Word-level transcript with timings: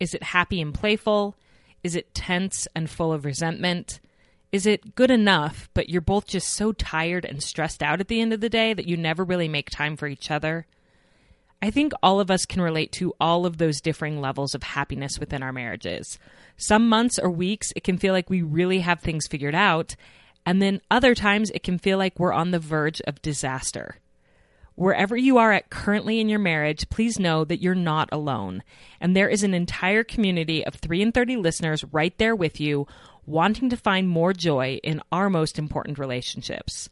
Is 0.00 0.14
it 0.14 0.22
happy 0.22 0.60
and 0.60 0.74
playful? 0.74 1.36
Is 1.82 1.94
it 1.94 2.14
tense 2.14 2.66
and 2.74 2.88
full 2.88 3.12
of 3.12 3.24
resentment? 3.24 4.00
Is 4.52 4.66
it 4.66 4.94
good 4.94 5.10
enough, 5.10 5.68
but 5.74 5.88
you're 5.88 6.00
both 6.00 6.26
just 6.26 6.48
so 6.52 6.72
tired 6.72 7.24
and 7.24 7.42
stressed 7.42 7.82
out 7.82 8.00
at 8.00 8.08
the 8.08 8.20
end 8.20 8.32
of 8.32 8.40
the 8.40 8.48
day 8.48 8.72
that 8.72 8.86
you 8.86 8.96
never 8.96 9.24
really 9.24 9.48
make 9.48 9.68
time 9.68 9.96
for 9.96 10.06
each 10.06 10.30
other? 10.30 10.66
I 11.60 11.70
think 11.70 11.92
all 12.02 12.20
of 12.20 12.30
us 12.30 12.44
can 12.44 12.62
relate 12.62 12.92
to 12.92 13.14
all 13.20 13.46
of 13.46 13.58
those 13.58 13.80
differing 13.80 14.20
levels 14.20 14.54
of 14.54 14.62
happiness 14.62 15.18
within 15.18 15.42
our 15.42 15.52
marriages. 15.52 16.18
Some 16.56 16.88
months 16.88 17.18
or 17.18 17.30
weeks, 17.30 17.72
it 17.74 17.84
can 17.84 17.98
feel 17.98 18.12
like 18.12 18.30
we 18.30 18.42
really 18.42 18.80
have 18.80 19.00
things 19.00 19.26
figured 19.26 19.54
out, 19.54 19.96
and 20.46 20.60
then 20.60 20.82
other 20.90 21.14
times, 21.14 21.50
it 21.50 21.62
can 21.62 21.78
feel 21.78 21.96
like 21.96 22.20
we're 22.20 22.32
on 22.32 22.50
the 22.50 22.58
verge 22.58 23.00
of 23.06 23.22
disaster. 23.22 23.96
Wherever 24.76 25.16
you 25.16 25.38
are 25.38 25.52
at 25.52 25.70
currently 25.70 26.18
in 26.18 26.28
your 26.28 26.40
marriage, 26.40 26.88
please 26.88 27.20
know 27.20 27.44
that 27.44 27.62
you're 27.62 27.76
not 27.76 28.08
alone. 28.10 28.62
And 29.00 29.14
there 29.14 29.28
is 29.28 29.44
an 29.44 29.54
entire 29.54 30.02
community 30.02 30.66
of 30.66 30.74
3 30.74 31.00
in 31.00 31.12
30 31.12 31.36
listeners 31.36 31.84
right 31.92 32.16
there 32.18 32.34
with 32.34 32.60
you, 32.60 32.88
wanting 33.24 33.70
to 33.70 33.76
find 33.76 34.08
more 34.08 34.32
joy 34.32 34.80
in 34.82 35.00
our 35.12 35.30
most 35.30 35.60
important 35.60 35.98
relationships. 35.98 36.88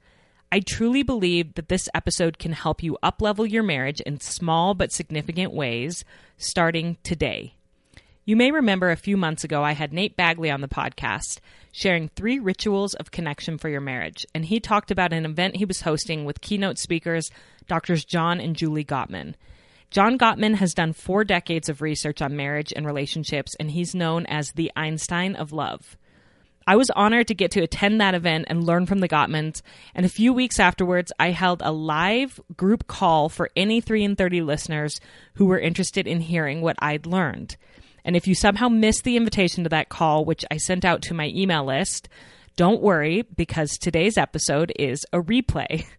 I 0.52 0.60
truly 0.60 1.02
believe 1.02 1.54
that 1.54 1.68
this 1.68 1.88
episode 1.92 2.38
can 2.38 2.52
help 2.52 2.82
you 2.82 2.98
uplevel 3.02 3.50
your 3.50 3.62
marriage 3.62 4.00
in 4.02 4.20
small 4.20 4.74
but 4.74 4.92
significant 4.92 5.52
ways 5.52 6.04
starting 6.36 6.98
today. 7.02 7.54
You 8.24 8.36
may 8.36 8.52
remember 8.52 8.92
a 8.92 8.96
few 8.96 9.16
months 9.16 9.42
ago 9.42 9.64
I 9.64 9.72
had 9.72 9.92
Nate 9.92 10.16
Bagley 10.16 10.48
on 10.48 10.60
the 10.60 10.68
podcast 10.68 11.40
sharing 11.72 12.08
three 12.08 12.38
rituals 12.38 12.94
of 12.94 13.10
connection 13.10 13.58
for 13.58 13.68
your 13.68 13.80
marriage, 13.80 14.24
and 14.32 14.44
he 14.44 14.60
talked 14.60 14.92
about 14.92 15.12
an 15.12 15.24
event 15.24 15.56
he 15.56 15.64
was 15.64 15.80
hosting 15.80 16.24
with 16.24 16.40
keynote 16.40 16.78
speakers 16.78 17.32
Doctors 17.66 18.04
John 18.04 18.38
and 18.38 18.54
Julie 18.54 18.84
Gottman. 18.84 19.34
John 19.90 20.18
Gottman 20.18 20.54
has 20.54 20.72
done 20.72 20.92
four 20.92 21.24
decades 21.24 21.68
of 21.68 21.82
research 21.82 22.22
on 22.22 22.36
marriage 22.36 22.72
and 22.76 22.86
relationships, 22.86 23.56
and 23.58 23.72
he's 23.72 23.92
known 23.92 24.24
as 24.26 24.52
the 24.52 24.70
Einstein 24.76 25.34
of 25.34 25.52
love. 25.52 25.96
I 26.64 26.76
was 26.76 26.90
honored 26.90 27.26
to 27.26 27.34
get 27.34 27.50
to 27.52 27.62
attend 27.62 28.00
that 28.00 28.14
event 28.14 28.44
and 28.48 28.64
learn 28.64 28.86
from 28.86 29.00
the 29.00 29.08
Gottmans. 29.08 29.62
And 29.96 30.06
a 30.06 30.08
few 30.08 30.32
weeks 30.32 30.60
afterwards, 30.60 31.12
I 31.18 31.32
held 31.32 31.60
a 31.60 31.72
live 31.72 32.38
group 32.56 32.86
call 32.86 33.28
for 33.28 33.50
any 33.56 33.80
3 33.80 34.04
in 34.04 34.14
30 34.14 34.42
listeners 34.42 35.00
who 35.34 35.46
were 35.46 35.58
interested 35.58 36.06
in 36.06 36.20
hearing 36.20 36.60
what 36.60 36.76
I'd 36.78 37.04
learned. 37.04 37.56
And 38.04 38.16
if 38.16 38.26
you 38.26 38.34
somehow 38.34 38.68
missed 38.68 39.04
the 39.04 39.16
invitation 39.16 39.64
to 39.64 39.70
that 39.70 39.88
call, 39.88 40.24
which 40.24 40.44
I 40.50 40.56
sent 40.56 40.84
out 40.84 41.02
to 41.02 41.14
my 41.14 41.28
email 41.28 41.64
list, 41.64 42.08
don't 42.56 42.82
worry 42.82 43.22
because 43.22 43.78
today's 43.78 44.18
episode 44.18 44.72
is 44.76 45.06
a 45.12 45.20
replay. 45.20 45.86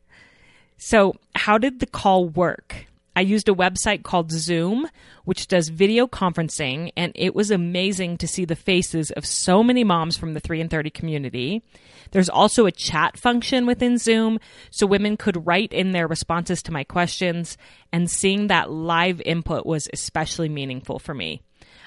So, 0.85 1.15
how 1.33 1.59
did 1.59 1.79
the 1.79 1.85
call 1.85 2.27
work? 2.27 2.87
I 3.15 3.21
used 3.21 3.47
a 3.47 3.53
website 3.53 4.03
called 4.03 4.31
Zoom, 4.31 4.87
which 5.23 5.47
does 5.47 5.69
video 5.69 6.07
conferencing, 6.07 6.91
and 6.97 7.11
it 7.15 7.35
was 7.35 7.51
amazing 7.51 8.17
to 8.17 8.27
see 8.27 8.43
the 8.43 8.55
faces 8.55 9.11
of 9.11 9.25
so 9.25 9.63
many 9.63 9.83
moms 9.83 10.17
from 10.17 10.33
the 10.33 10.39
3 10.39 10.61
in 10.61 10.69
30 10.69 10.89
community. 10.89 11.63
There's 12.11 12.29
also 12.29 12.65
a 12.65 12.71
chat 12.71 13.17
function 13.17 13.65
within 13.65 13.97
Zoom, 13.97 14.39
so 14.71 14.87
women 14.87 15.15
could 15.15 15.45
write 15.45 15.71
in 15.71 15.91
their 15.91 16.07
responses 16.07 16.63
to 16.63 16.73
my 16.73 16.83
questions, 16.83 17.55
and 17.91 18.09
seeing 18.09 18.47
that 18.47 18.71
live 18.71 19.21
input 19.21 19.65
was 19.65 19.87
especially 19.93 20.49
meaningful 20.49 20.97
for 20.97 21.13
me. 21.13 21.41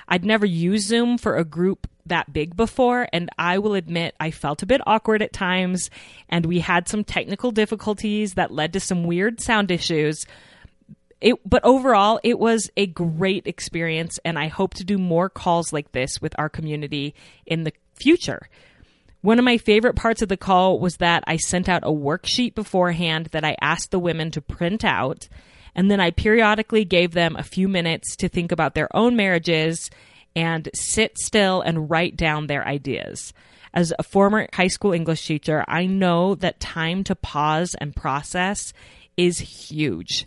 I'd 0.09 0.25
never 0.25 0.47
used 0.47 0.89
Zoom 0.89 1.19
for 1.19 1.37
a 1.37 1.44
group 1.44 1.87
that 2.06 2.33
big 2.33 2.56
before, 2.56 3.09
and 3.12 3.31
I 3.39 3.59
will 3.59 3.75
admit 3.75 4.15
I 4.21 4.31
felt 4.31 4.62
a 4.62 4.67
bit 4.67 4.81
awkward 4.87 5.22
at 5.22 5.33
times, 5.33 5.91
and 6.28 6.47
we 6.47 6.61
had 6.61 6.89
some 6.89 7.05
technical 7.05 7.50
difficulties 7.50 8.34
that 8.34 8.53
led 8.53 8.72
to 8.75 8.81
some 8.81 9.05
weird 9.05 9.41
sound 9.41 9.71
issues. 9.71 10.25
It, 11.21 11.37
but 11.49 11.65
overall, 11.65 12.21
it 12.22 12.39
was 12.39 12.71
a 12.77 12.87
great 12.87 13.47
experience, 13.47 14.19
and 14.25 14.39
I 14.39 14.49
hope 14.49 14.75
to 14.75 14.84
do 14.84 14.99
more 14.99 15.28
calls 15.28 15.72
like 15.72 15.93
this 15.93 16.21
with 16.21 16.34
our 16.38 16.49
community 16.49 17.15
in 17.47 17.65
the 17.65 17.73
future. 17.94 18.49
One 19.23 19.38
of 19.38 19.44
my 19.44 19.59
favorite 19.59 19.97
parts 19.97 20.23
of 20.23 20.28
the 20.28 20.37
call 20.37 20.78
was 20.78 20.99
that 20.99 21.25
I 21.27 21.37
sent 21.37 21.69
out 21.69 21.83
a 21.83 21.91
worksheet 21.91 22.55
beforehand 22.55 23.27
that 23.33 23.44
I 23.44 23.56
asked 23.61 23.91
the 23.91 23.99
women 23.99 24.31
to 24.33 24.41
print 24.41 24.84
out 24.84 25.28
and 25.76 25.91
then 25.91 26.00
I 26.00 26.10
periodically 26.10 26.84
gave 26.84 27.12
them 27.12 27.37
a 27.37 27.44
few 27.44 27.69
minutes 27.69 28.16
to 28.16 28.28
think 28.28 28.50
about 28.50 28.75
their 28.75 28.88
own 28.97 29.14
marriages 29.14 29.91
and 30.34 30.69
sit 30.75 31.19
still 31.19 31.60
and 31.60 31.88
write 31.88 32.16
down 32.16 32.47
their 32.47 32.66
ideas. 32.66 33.32
As 33.75 33.92
a 33.98 34.03
former 34.03 34.48
high 34.54 34.69
school 34.69 34.92
English 34.92 35.26
teacher, 35.26 35.64
I 35.69 35.84
know 35.84 36.34
that 36.37 36.60
time 36.60 37.04
to 37.04 37.14
pause 37.14 37.76
and 37.78 37.94
process 37.94 38.72
is 39.19 39.38
huge. 39.38 40.25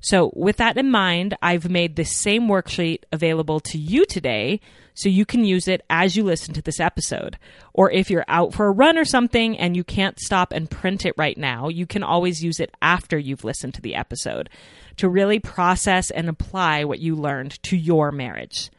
So, 0.00 0.30
with 0.34 0.58
that 0.58 0.76
in 0.76 0.90
mind, 0.90 1.36
I've 1.42 1.68
made 1.68 1.96
this 1.96 2.16
same 2.16 2.46
worksheet 2.46 3.02
available 3.10 3.60
to 3.60 3.78
you 3.78 4.04
today 4.06 4.60
so 4.94 5.08
you 5.08 5.24
can 5.24 5.44
use 5.44 5.68
it 5.68 5.84
as 5.88 6.16
you 6.16 6.24
listen 6.24 6.54
to 6.54 6.62
this 6.62 6.80
episode. 6.80 7.38
Or 7.72 7.90
if 7.90 8.10
you're 8.10 8.24
out 8.26 8.52
for 8.52 8.66
a 8.66 8.72
run 8.72 8.98
or 8.98 9.04
something 9.04 9.56
and 9.58 9.76
you 9.76 9.84
can't 9.84 10.18
stop 10.18 10.52
and 10.52 10.70
print 10.70 11.06
it 11.06 11.14
right 11.16 11.38
now, 11.38 11.68
you 11.68 11.86
can 11.86 12.02
always 12.02 12.42
use 12.42 12.58
it 12.58 12.74
after 12.82 13.18
you've 13.18 13.44
listened 13.44 13.74
to 13.74 13.80
the 13.80 13.94
episode 13.94 14.50
to 14.96 15.08
really 15.08 15.38
process 15.38 16.10
and 16.10 16.28
apply 16.28 16.84
what 16.84 16.98
you 16.98 17.14
learned 17.14 17.62
to 17.62 17.76
your 17.76 18.10
marriage. 18.10 18.70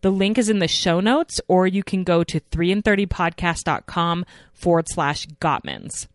The 0.00 0.10
link 0.10 0.38
is 0.38 0.48
in 0.48 0.60
the 0.60 0.68
show 0.68 1.00
notes, 1.00 1.40
or 1.48 1.66
you 1.66 1.82
can 1.82 2.04
go 2.04 2.22
to 2.24 2.40
3in30podcast.com 2.40 4.24
forward 4.52 4.86
slash 4.88 5.26
Gottmans. 5.40 6.06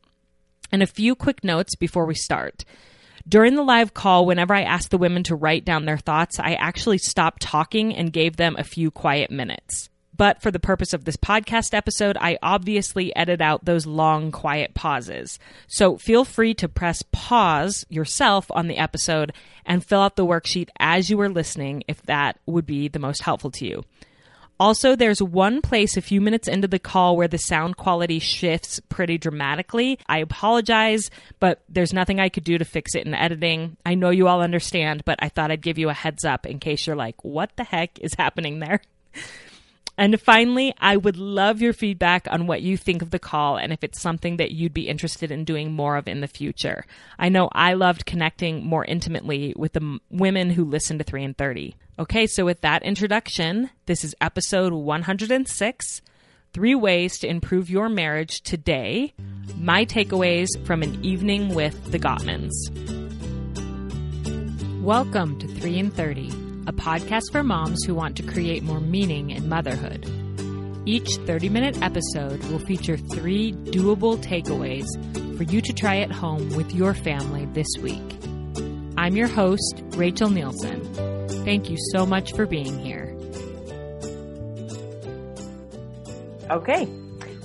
And 0.71 0.81
a 0.81 0.87
few 0.87 1.15
quick 1.15 1.43
notes 1.43 1.75
before 1.75 2.05
we 2.05 2.15
start. 2.15 2.63
During 3.27 3.55
the 3.55 3.63
live 3.63 3.93
call, 3.93 4.25
whenever 4.25 4.53
I 4.53 4.63
asked 4.63 4.91
the 4.91 4.97
women 4.97 5.23
to 5.23 5.35
write 5.35 5.63
down 5.63 5.85
their 5.85 5.97
thoughts, 5.97 6.39
I 6.39 6.53
actually 6.55 6.97
stopped 6.97 7.41
talking 7.41 7.95
and 7.95 8.11
gave 8.11 8.35
them 8.35 8.55
a 8.57 8.65
few 8.65 8.91
quiet 8.91 9.31
minutes. 9.31 9.89
But 10.15 10.41
for 10.41 10.51
the 10.51 10.59
purpose 10.59 10.93
of 10.93 11.05
this 11.05 11.17
podcast 11.17 11.73
episode, 11.73 12.17
I 12.19 12.37
obviously 12.43 13.15
edit 13.15 13.41
out 13.41 13.65
those 13.65 13.85
long, 13.85 14.31
quiet 14.31 14.73
pauses. 14.73 15.39
So 15.67 15.97
feel 15.97 16.23
free 16.23 16.53
to 16.55 16.69
press 16.69 17.01
pause 17.11 17.85
yourself 17.89 18.45
on 18.51 18.67
the 18.67 18.77
episode 18.77 19.33
and 19.65 19.83
fill 19.83 20.01
out 20.01 20.15
the 20.15 20.25
worksheet 20.25 20.69
as 20.79 21.09
you 21.09 21.19
are 21.21 21.29
listening 21.29 21.83
if 21.87 22.01
that 22.03 22.37
would 22.45 22.65
be 22.65 22.89
the 22.89 22.99
most 22.99 23.23
helpful 23.23 23.49
to 23.51 23.65
you. 23.65 23.83
Also, 24.59 24.95
there's 24.95 25.21
one 25.21 25.61
place 25.61 25.97
a 25.97 26.01
few 26.01 26.21
minutes 26.21 26.47
into 26.47 26.67
the 26.67 26.79
call 26.79 27.17
where 27.17 27.27
the 27.27 27.37
sound 27.37 27.75
quality 27.77 28.19
shifts 28.19 28.79
pretty 28.89 29.17
dramatically. 29.17 29.99
I 30.07 30.19
apologize, 30.19 31.09
but 31.39 31.63
there's 31.67 31.93
nothing 31.93 32.19
I 32.19 32.29
could 32.29 32.43
do 32.43 32.57
to 32.57 32.65
fix 32.65 32.95
it 32.95 33.05
in 33.05 33.13
editing. 33.13 33.77
I 33.85 33.95
know 33.95 34.09
you 34.11 34.27
all 34.27 34.41
understand, 34.41 35.03
but 35.05 35.19
I 35.21 35.29
thought 35.29 35.51
I'd 35.51 35.61
give 35.61 35.77
you 35.77 35.89
a 35.89 35.93
heads 35.93 36.23
up 36.23 36.45
in 36.45 36.59
case 36.59 36.85
you're 36.87 36.95
like, 36.95 37.23
what 37.23 37.51
the 37.57 37.63
heck 37.63 37.99
is 37.99 38.13
happening 38.13 38.59
there? 38.59 38.81
And 39.97 40.19
finally, 40.19 40.73
I 40.79 40.97
would 40.97 41.17
love 41.17 41.61
your 41.61 41.73
feedback 41.73 42.27
on 42.29 42.47
what 42.47 42.63
you 42.63 42.77
think 42.77 43.01
of 43.01 43.11
the 43.11 43.19
call 43.19 43.57
and 43.57 43.71
if 43.71 43.83
it's 43.83 44.01
something 44.01 44.37
that 44.37 44.51
you'd 44.51 44.73
be 44.73 44.87
interested 44.89 45.29
in 45.29 45.43
doing 45.43 45.71
more 45.71 45.97
of 45.97 46.07
in 46.07 46.21
the 46.21 46.27
future. 46.27 46.85
I 47.19 47.29
know 47.29 47.49
I 47.51 47.73
loved 47.73 48.05
connecting 48.05 48.65
more 48.65 48.83
intimately 48.85 49.53
with 49.55 49.73
the 49.73 49.81
m- 49.81 50.01
women 50.09 50.49
who 50.49 50.65
listen 50.65 50.97
to 50.97 51.03
3 51.03 51.23
in 51.23 51.33
30. 51.35 51.75
Okay, 51.99 52.25
so 52.25 52.43
with 52.43 52.61
that 52.61 52.81
introduction, 52.81 53.69
this 53.85 54.03
is 54.03 54.15
episode 54.19 54.73
106 54.73 56.01
Three 56.53 56.75
Ways 56.75 57.17
to 57.19 57.27
Improve 57.27 57.69
Your 57.69 57.89
Marriage 57.89 58.41
Today. 58.41 59.13
My 59.57 59.85
takeaways 59.85 60.47
from 60.65 60.83
an 60.83 61.03
evening 61.05 61.53
with 61.53 61.91
the 61.91 61.99
Gottmans. 61.99 62.51
Welcome 64.81 65.39
to 65.39 65.47
3 65.47 65.79
in 65.79 65.91
30, 65.91 66.29
a 66.65 66.71
podcast 66.71 67.31
for 67.31 67.43
moms 67.43 67.83
who 67.83 67.93
want 67.93 68.15
to 68.15 68.23
create 68.23 68.63
more 68.63 68.79
meaning 68.79 69.31
in 69.31 69.49
motherhood. 69.49 70.05
Each 70.85 71.15
30 71.15 71.49
minute 71.49 71.81
episode 71.81 72.41
will 72.45 72.59
feature 72.59 72.97
three 72.97 73.51
doable 73.51 74.17
takeaways 74.17 74.87
for 75.37 75.43
you 75.43 75.61
to 75.61 75.73
try 75.73 75.97
at 75.97 76.11
home 76.11 76.49
with 76.55 76.73
your 76.73 76.93
family 76.93 77.45
this 77.47 77.67
week. 77.81 78.01
I'm 78.97 79.15
your 79.15 79.27
host, 79.27 79.81
Rachel 79.95 80.29
Nielsen. 80.29 80.83
Thank 81.43 81.69
you 81.69 81.77
so 81.91 82.05
much 82.05 82.33
for 82.33 82.45
being 82.45 82.79
here. 82.79 83.09
Okay, 86.49 86.85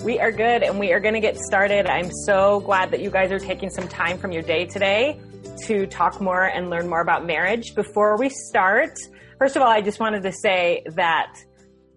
we 0.05 0.21
are 0.21 0.31
good 0.31 0.63
and 0.63 0.79
we 0.79 0.93
are 0.93 1.01
going 1.01 1.15
to 1.15 1.21
get 1.21 1.37
started. 1.39 1.87
I'm 1.87 2.11
so 2.27 2.61
glad 2.61 2.93
that 2.93 3.01
you 3.01 3.11
guys 3.11 3.33
are 3.33 3.39
taking 3.41 3.71
some 3.71 3.89
time 3.89 4.19
from 4.19 4.31
your 4.31 4.43
day 4.43 4.67
today 4.67 5.21
to 5.69 5.87
talk 5.87 6.19
more 6.19 6.45
and 6.45 6.71
learn 6.71 6.89
more 6.89 7.03
about 7.03 7.27
marriage. 7.27 7.75
Before 7.75 8.17
we 8.17 8.31
start, 8.31 8.99
first 9.39 9.55
of 9.55 9.61
all, 9.61 9.69
I 9.69 9.83
just 9.83 10.01
wanted 10.01 10.23
to 10.23 10.33
say 10.33 10.83
that 10.95 11.31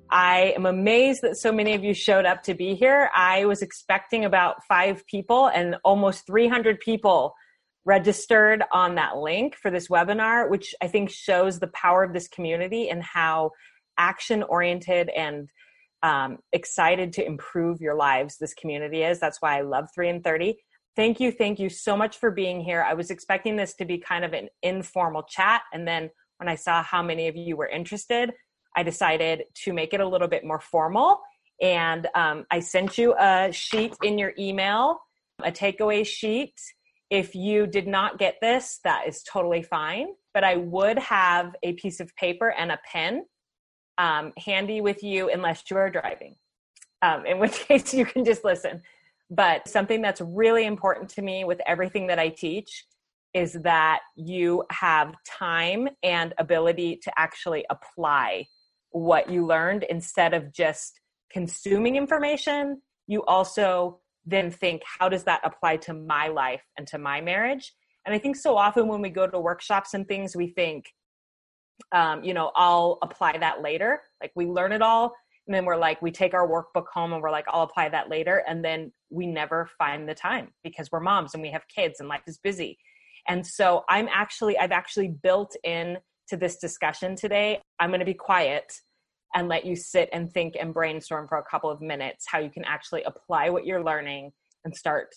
I 0.10 0.54
am 0.58 0.66
amazed 0.66 1.22
that 1.22 1.38
so 1.38 1.54
many 1.54 1.74
of 1.74 1.82
you 1.82 1.94
showed 1.94 2.26
up 2.26 2.44
to 2.44 2.54
be 2.54 2.76
here. 2.76 3.10
I 3.16 3.46
was 3.46 3.62
expecting 3.62 4.26
about 4.26 4.58
five 4.68 5.08
people, 5.08 5.48
and 5.48 5.78
almost 5.86 6.28
300 6.28 6.82
people 6.82 7.34
registered 7.86 8.62
on 8.74 8.96
that 8.96 9.16
link 9.16 9.56
for 9.56 9.72
this 9.72 9.88
webinar, 9.88 10.50
which 10.50 10.76
I 10.82 10.88
think 10.88 11.10
shows 11.10 11.60
the 11.60 11.68
power 11.68 12.04
of 12.04 12.12
this 12.12 12.28
community 12.28 12.90
and 12.90 13.02
how 13.02 13.52
action 13.98 14.44
oriented 14.44 15.10
and 15.16 15.50
um, 16.04 16.40
excited 16.52 17.14
to 17.14 17.26
improve 17.26 17.80
your 17.80 17.96
lives 17.96 18.36
this 18.38 18.54
community 18.54 19.02
is. 19.02 19.22
That's 19.22 19.42
why 19.42 19.58
I 19.58 19.62
love 19.62 19.88
3 19.96 20.10
in 20.10 20.22
30. 20.24 20.58
Thank 20.96 21.20
you. 21.20 21.32
Thank 21.32 21.60
you 21.60 21.70
so 21.70 21.96
much 21.96 22.18
for 22.18 22.32
being 22.32 22.60
here. 22.60 22.84
I 22.84 22.94
was 22.94 23.12
expecting 23.12 23.56
this 23.56 23.74
to 23.76 23.86
be 23.86 23.98
kind 23.98 24.26
of 24.26 24.34
an 24.34 24.50
informal 24.62 25.24
chat. 25.24 25.62
And 25.74 25.88
then 25.88 26.10
when 26.38 26.50
I 26.50 26.56
saw 26.56 26.84
how 26.84 27.02
many 27.02 27.28
of 27.28 27.36
you 27.38 27.56
were 27.56 27.68
interested, 27.68 28.34
I 28.76 28.84
decided 28.84 29.44
to 29.64 29.74
make 29.74 29.94
it 29.94 30.02
a 30.02 30.08
little 30.08 30.28
bit 30.28 30.44
more 30.44 30.60
formal. 30.60 31.22
And 31.62 32.08
um, 32.16 32.46
I 32.52 32.60
sent 32.60 32.98
you 32.98 33.16
a 33.18 33.52
sheet 33.54 33.96
in 34.04 34.18
your 34.18 34.34
email, 34.38 35.00
a 35.44 35.52
takeaway 35.52 36.06
sheet. 36.06 36.56
If 37.10 37.36
you 37.36 37.68
did 37.68 37.88
not 37.88 38.18
get 38.18 38.36
this, 38.42 38.80
that 38.84 39.08
is 39.08 39.24
totally 39.24 39.62
fine. 39.62 40.08
But 40.34 40.44
I 40.44 40.58
would 40.58 40.98
have 41.00 41.56
a 41.64 41.74
piece 41.74 42.00
of 42.00 42.14
paper 42.16 42.50
and 42.50 42.72
a 42.72 42.80
pen 42.92 43.26
um, 43.98 44.34
handy 44.38 44.82
with 44.82 45.04
you 45.04 45.30
unless 45.30 45.64
you 45.70 45.78
are 45.78 45.90
driving, 45.90 46.36
um, 47.02 47.26
in 47.26 47.40
which 47.40 47.60
case 47.68 47.94
you 47.94 48.06
can 48.06 48.26
just 48.26 48.44
listen. 48.44 48.82
But 49.32 49.68
something 49.68 50.02
that's 50.02 50.20
really 50.22 50.66
important 50.66 51.10
to 51.12 51.22
me 51.22 51.46
with 51.46 51.62
everything 51.66 52.08
that 52.08 52.20
I 52.20 52.28
teach 52.28 52.86
is 53.34 53.54
that 53.64 54.02
you 54.18 54.66
have 54.70 55.16
time 55.26 55.88
and 56.04 56.34
ability 56.38 57.00
to 57.04 57.12
actually 57.18 57.66
apply 57.70 58.46
what 58.90 59.30
you 59.30 59.46
learned 59.46 59.84
instead 59.84 60.34
of 60.34 60.52
just 60.52 61.00
consuming 61.32 61.96
information. 61.96 62.82
You 63.08 63.24
also 63.24 64.02
then 64.26 64.52
think, 64.52 64.82
how 65.00 65.08
does 65.08 65.24
that 65.24 65.40
apply 65.46 65.78
to 65.78 65.94
my 65.94 66.28
life 66.28 66.62
and 66.78 66.86
to 66.88 66.98
my 66.98 67.22
marriage? 67.22 67.74
And 68.06 68.14
I 68.14 68.20
think 68.20 68.36
so 68.36 68.58
often 68.58 68.90
when 68.90 69.02
we 69.02 69.10
go 69.10 69.28
to 69.28 69.40
workshops 69.40 69.94
and 69.94 70.06
things, 70.06 70.36
we 70.36 70.48
think, 70.48 70.86
um, 71.94 72.22
you 72.24 72.34
know, 72.34 72.52
I'll 72.56 72.98
apply 73.02 73.38
that 73.38 73.62
later. 73.62 74.02
Like 74.22 74.34
we 74.36 74.46
learn 74.46 74.74
it 74.74 74.82
all. 74.82 75.14
And 75.48 75.56
then 75.56 75.66
we're 75.66 75.78
like, 75.78 76.02
we 76.02 76.12
take 76.12 76.34
our 76.34 76.48
workbook 76.48 76.86
home 76.94 77.14
and 77.14 77.22
we're 77.22 77.32
like, 77.32 77.46
I'll 77.48 77.64
apply 77.64 77.90
that 77.90 78.10
later. 78.10 78.44
And 78.48 78.64
then 78.64 78.92
we 79.10 79.26
never 79.26 79.70
find 79.78 80.08
the 80.08 80.14
time 80.14 80.50
because 80.64 80.90
we're 80.92 81.00
moms 81.00 81.34
and 81.34 81.42
we 81.42 81.52
have 81.52 81.64
kids 81.68 82.00
and 82.00 82.08
life 82.08 82.22
is 82.28 82.38
busy. 82.38 82.78
And 83.28 83.46
so 83.46 83.84
I'm 83.90 84.08
actually, 84.12 84.58
I've 84.58 84.72
actually 84.72 85.10
built 85.10 85.56
in 85.64 85.98
to 86.30 86.38
this 86.38 86.58
discussion 86.58 87.16
today. 87.16 87.60
I'm 87.80 87.90
going 87.90 88.00
to 88.00 88.06
be 88.06 88.14
quiet 88.14 88.72
and 89.34 89.48
let 89.48 89.66
you 89.66 89.76
sit 89.76 90.10
and 90.14 90.32
think 90.32 90.56
and 90.60 90.74
brainstorm 90.74 91.28
for 91.28 91.38
a 91.38 91.44
couple 91.44 91.70
of 91.70 91.82
minutes 91.82 92.26
how 92.28 92.40
you 92.40 92.50
can 92.50 92.66
actually 92.66 93.04
apply 93.04 93.50
what 93.50 93.66
you're 93.66 93.84
learning 93.84 94.32
and 94.66 94.76
start 94.76 95.14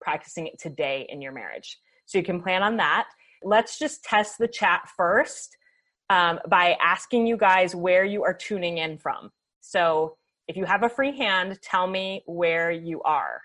practicing 0.00 0.46
it 0.46 0.58
today 0.60 1.06
in 1.08 1.20
your 1.20 1.32
marriage. 1.32 1.78
So 2.06 2.18
you 2.18 2.24
can 2.24 2.40
plan 2.40 2.62
on 2.62 2.76
that. 2.76 3.08
Let's 3.42 3.78
just 3.78 4.04
test 4.04 4.38
the 4.38 4.48
chat 4.48 4.88
first 4.96 5.56
um, 6.10 6.40
by 6.48 6.76
asking 6.80 7.26
you 7.26 7.36
guys 7.36 7.74
where 7.74 8.04
you 8.04 8.24
are 8.24 8.34
tuning 8.34 8.78
in 8.78 8.98
from. 8.98 9.30
So 9.60 10.16
if 10.46 10.56
you 10.56 10.64
have 10.64 10.82
a 10.82 10.88
free 10.88 11.16
hand, 11.16 11.58
tell 11.62 11.86
me 11.86 12.22
where 12.26 12.70
you 12.70 13.02
are. 13.02 13.42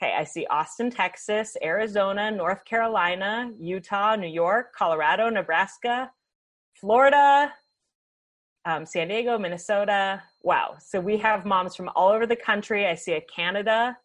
Okay, 0.00 0.12
I 0.14 0.24
see 0.24 0.46
Austin, 0.50 0.90
Texas, 0.90 1.56
Arizona, 1.62 2.30
North 2.30 2.64
Carolina, 2.66 3.50
Utah, 3.58 4.14
New 4.14 4.28
York, 4.28 4.74
Colorado, 4.76 5.30
Nebraska, 5.30 6.10
Florida, 6.78 7.50
um, 8.66 8.84
San 8.84 9.08
Diego, 9.08 9.38
Minnesota. 9.38 10.22
Wow. 10.42 10.76
So 10.80 11.00
we 11.00 11.16
have 11.18 11.46
moms 11.46 11.74
from 11.74 11.88
all 11.96 12.10
over 12.10 12.26
the 12.26 12.36
country. 12.36 12.86
I 12.86 12.94
see 12.94 13.12
a 13.12 13.22
Canada. 13.22 13.96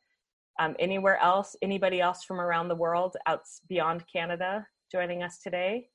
Um, 0.59 0.75
anywhere 0.79 1.17
else? 1.17 1.55
Anybody 1.61 1.99
else 1.99 2.23
from 2.23 2.39
around 2.39 2.67
the 2.67 2.75
world 2.75 3.17
out 3.25 3.41
beyond 3.67 4.03
Canada 4.11 4.65
joining 4.91 5.23
us 5.23 5.39
today? 5.39 5.87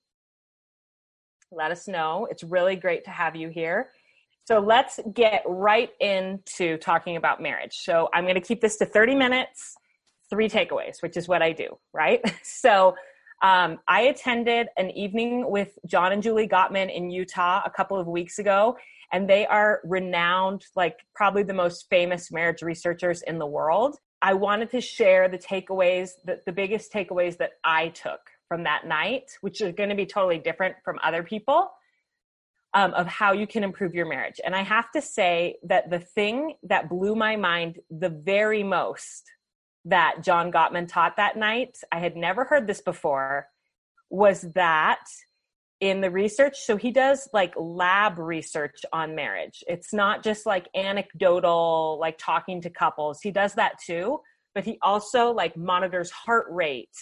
Let 1.52 1.70
us 1.70 1.86
know. 1.86 2.26
It's 2.30 2.42
really 2.42 2.76
great 2.76 3.04
to 3.04 3.10
have 3.10 3.36
you 3.36 3.48
here. 3.48 3.90
So 4.46 4.60
let's 4.60 5.00
get 5.12 5.42
right 5.44 5.90
into 5.98 6.78
talking 6.78 7.16
about 7.16 7.42
marriage. 7.42 7.78
So 7.82 8.08
I'm 8.14 8.24
going 8.24 8.36
to 8.36 8.40
keep 8.40 8.60
this 8.60 8.76
to 8.76 8.86
30 8.86 9.16
minutes 9.16 9.74
three 10.30 10.48
takeaways, 10.48 11.02
which 11.02 11.16
is 11.16 11.26
what 11.26 11.42
I 11.42 11.50
do, 11.50 11.76
right? 11.92 12.20
so 12.44 12.94
um, 13.42 13.78
I 13.88 14.02
attended 14.02 14.68
an 14.76 14.90
evening 14.92 15.50
with 15.50 15.76
John 15.84 16.12
and 16.12 16.22
Julie 16.22 16.46
Gottman 16.46 16.94
in 16.94 17.10
Utah 17.10 17.62
a 17.66 17.70
couple 17.70 17.98
of 17.98 18.06
weeks 18.06 18.38
ago, 18.38 18.76
and 19.12 19.28
they 19.28 19.46
are 19.46 19.80
renowned, 19.82 20.64
like 20.76 21.00
probably 21.12 21.42
the 21.42 21.52
most 21.52 21.86
famous 21.90 22.30
marriage 22.30 22.62
researchers 22.62 23.22
in 23.22 23.38
the 23.40 23.46
world. 23.46 23.96
I 24.22 24.34
wanted 24.34 24.70
to 24.70 24.80
share 24.80 25.28
the 25.28 25.38
takeaways, 25.38 26.10
the, 26.24 26.40
the 26.46 26.52
biggest 26.52 26.92
takeaways 26.92 27.36
that 27.38 27.54
I 27.64 27.88
took 27.88 28.20
from 28.48 28.62
that 28.62 28.86
night, 28.86 29.32
which 29.40 29.60
are 29.60 29.72
going 29.72 29.88
to 29.90 29.96
be 29.96 30.06
totally 30.06 30.38
different 30.38 30.76
from 30.84 31.00
other 31.02 31.24
people. 31.24 31.70
Um, 32.80 32.92
of 32.92 33.06
how 33.06 33.32
you 33.32 33.46
can 33.46 33.64
improve 33.64 33.94
your 33.94 34.04
marriage. 34.06 34.38
And 34.44 34.54
I 34.54 34.62
have 34.62 34.90
to 34.90 35.00
say 35.00 35.56
that 35.62 35.88
the 35.88 35.98
thing 35.98 36.56
that 36.64 36.90
blew 36.90 37.14
my 37.16 37.34
mind 37.34 37.78
the 37.88 38.10
very 38.10 38.62
most 38.62 39.22
that 39.86 40.16
John 40.22 40.52
Gottman 40.52 40.86
taught 40.86 41.16
that 41.16 41.38
night, 41.38 41.78
I 41.90 42.00
had 42.00 42.16
never 42.16 42.44
heard 42.44 42.66
this 42.66 42.82
before, 42.82 43.48
was 44.10 44.42
that 44.54 45.04
in 45.80 46.02
the 46.02 46.10
research, 46.10 46.58
so 46.58 46.76
he 46.76 46.90
does 46.90 47.30
like 47.32 47.54
lab 47.56 48.18
research 48.18 48.78
on 48.92 49.14
marriage. 49.14 49.64
It's 49.66 49.94
not 49.94 50.22
just 50.22 50.44
like 50.44 50.68
anecdotal, 50.74 51.96
like 51.98 52.18
talking 52.18 52.60
to 52.60 52.68
couples. 52.68 53.20
He 53.22 53.30
does 53.30 53.54
that 53.54 53.78
too, 53.82 54.20
but 54.54 54.64
he 54.64 54.78
also 54.82 55.32
like 55.32 55.56
monitors 55.56 56.10
heart 56.10 56.46
rate 56.50 56.96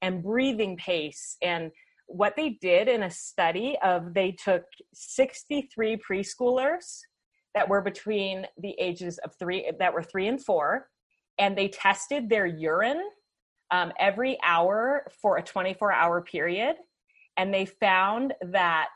and 0.00 0.20
breathing 0.20 0.76
pace 0.76 1.36
and 1.40 1.70
what 2.12 2.36
they 2.36 2.50
did 2.60 2.88
in 2.88 3.02
a 3.02 3.10
study 3.10 3.76
of 3.82 4.14
they 4.14 4.32
took 4.32 4.64
63 4.94 5.96
preschoolers 5.96 7.00
that 7.54 7.68
were 7.68 7.82
between 7.82 8.46
the 8.58 8.74
ages 8.78 9.18
of 9.18 9.34
three 9.38 9.70
that 9.78 9.92
were 9.92 10.02
three 10.02 10.28
and 10.28 10.44
four 10.44 10.88
and 11.38 11.56
they 11.56 11.68
tested 11.68 12.28
their 12.28 12.46
urine 12.46 13.02
um, 13.70 13.92
every 13.98 14.38
hour 14.44 15.06
for 15.20 15.38
a 15.38 15.42
24 15.42 15.92
hour 15.92 16.20
period. 16.20 16.76
And 17.36 17.52
they 17.52 17.64
found 17.64 18.34
that 18.42 18.90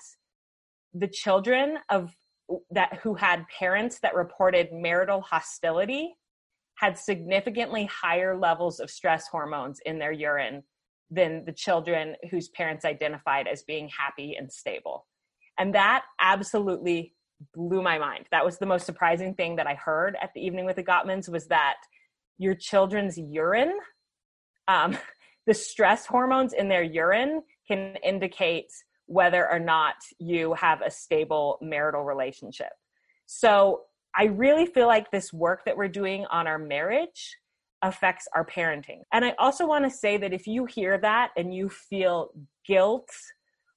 the 0.92 1.08
children 1.08 1.78
of 1.90 2.14
that 2.70 3.00
who 3.02 3.14
had 3.14 3.44
parents 3.48 3.98
that 4.00 4.14
reported 4.14 4.68
marital 4.72 5.20
hostility 5.20 6.14
had 6.76 6.96
significantly 6.96 7.86
higher 7.86 8.38
levels 8.38 8.78
of 8.78 8.90
stress 8.90 9.26
hormones 9.26 9.80
in 9.84 9.98
their 9.98 10.12
urine 10.12 10.62
than 11.10 11.44
the 11.44 11.52
children 11.52 12.16
whose 12.30 12.48
parents 12.48 12.84
identified 12.84 13.46
as 13.46 13.62
being 13.62 13.88
happy 13.88 14.34
and 14.36 14.52
stable. 14.52 15.06
And 15.58 15.74
that 15.74 16.04
absolutely 16.20 17.14
blew 17.54 17.82
my 17.82 17.98
mind. 17.98 18.26
That 18.30 18.44
was 18.44 18.58
the 18.58 18.66
most 18.66 18.86
surprising 18.86 19.34
thing 19.34 19.56
that 19.56 19.66
I 19.66 19.74
heard 19.74 20.16
at 20.20 20.30
the 20.34 20.40
evening 20.40 20.64
with 20.66 20.76
the 20.76 20.82
Gottmans 20.82 21.28
was 21.28 21.46
that 21.48 21.76
your 22.38 22.54
children's 22.54 23.18
urine, 23.18 23.78
um, 24.68 24.96
the 25.46 25.54
stress 25.54 26.06
hormones 26.06 26.52
in 26.52 26.68
their 26.68 26.82
urine 26.82 27.42
can 27.68 27.96
indicate 28.02 28.72
whether 29.06 29.48
or 29.48 29.60
not 29.60 29.94
you 30.18 30.54
have 30.54 30.80
a 30.82 30.90
stable 30.90 31.58
marital 31.62 32.02
relationship. 32.04 32.72
So 33.26 33.82
I 34.14 34.24
really 34.24 34.66
feel 34.66 34.86
like 34.86 35.10
this 35.10 35.32
work 35.32 35.64
that 35.66 35.76
we're 35.76 35.88
doing 35.88 36.26
on 36.26 36.46
our 36.46 36.58
marriage 36.58 37.36
affects 37.86 38.26
our 38.34 38.44
parenting. 38.44 39.00
And 39.12 39.24
I 39.24 39.34
also 39.38 39.66
want 39.66 39.84
to 39.84 39.90
say 39.90 40.16
that 40.16 40.32
if 40.32 40.46
you 40.46 40.64
hear 40.64 40.98
that 40.98 41.30
and 41.36 41.54
you 41.54 41.68
feel 41.68 42.30
guilt 42.66 43.08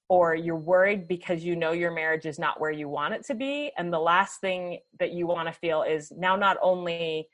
or 0.09 0.33
you're 0.35 0.55
worried 0.55 1.07
because 1.07 1.43
you 1.43 1.55
know 1.55 1.71
your 1.71 1.91
marriage 1.91 2.25
is 2.25 2.39
not 2.39 2.59
where 2.59 2.71
you 2.71 2.89
want 2.89 3.13
it 3.13 3.25
to 3.27 3.35
be, 3.35 3.71
and 3.77 3.93
the 3.93 3.99
last 3.99 4.41
thing 4.41 4.79
that 4.99 5.11
you 5.11 5.27
want 5.27 5.47
to 5.47 5.53
feel 5.53 5.83
is 5.83 6.11
now 6.17 6.35
not 6.35 6.57
only 6.61 7.27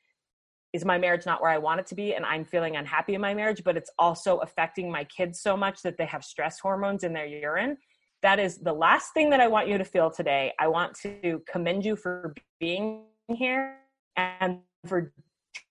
is 0.73 0.83
my 0.83 0.97
marriage 0.97 1.25
not 1.25 1.41
where 1.41 1.51
I 1.51 1.57
want 1.57 1.79
it 1.79 1.87
to 1.87 1.95
be 1.95 2.15
and 2.15 2.25
I'm 2.25 2.43
feeling 2.43 2.75
unhappy 2.75 3.15
in 3.15 3.21
my 3.21 3.33
marriage, 3.33 3.63
but 3.63 3.77
it's 3.77 3.89
also 3.97 4.39
affecting 4.39 4.91
my 4.91 5.05
kids 5.05 5.39
so 5.39 5.55
much 5.55 5.81
that 5.83 5.97
they 5.97 6.05
have 6.05 6.23
stress 6.23 6.59
hormones 6.59 7.05
in 7.05 7.13
their 7.13 7.25
urine. 7.25 7.77
That 8.21 8.39
is 8.39 8.57
the 8.57 8.73
last 8.73 9.13
thing 9.13 9.29
that 9.29 9.39
I 9.39 9.47
want 9.47 9.69
you 9.69 9.77
to 9.77 9.85
feel 9.85 10.11
today. 10.11 10.51
I 10.59 10.67
want 10.67 10.93
to 11.03 11.41
commend 11.49 11.85
you 11.85 11.95
for 11.95 12.33
being 12.59 13.03
here 13.29 13.77
and 14.17 14.59
for 14.85 15.13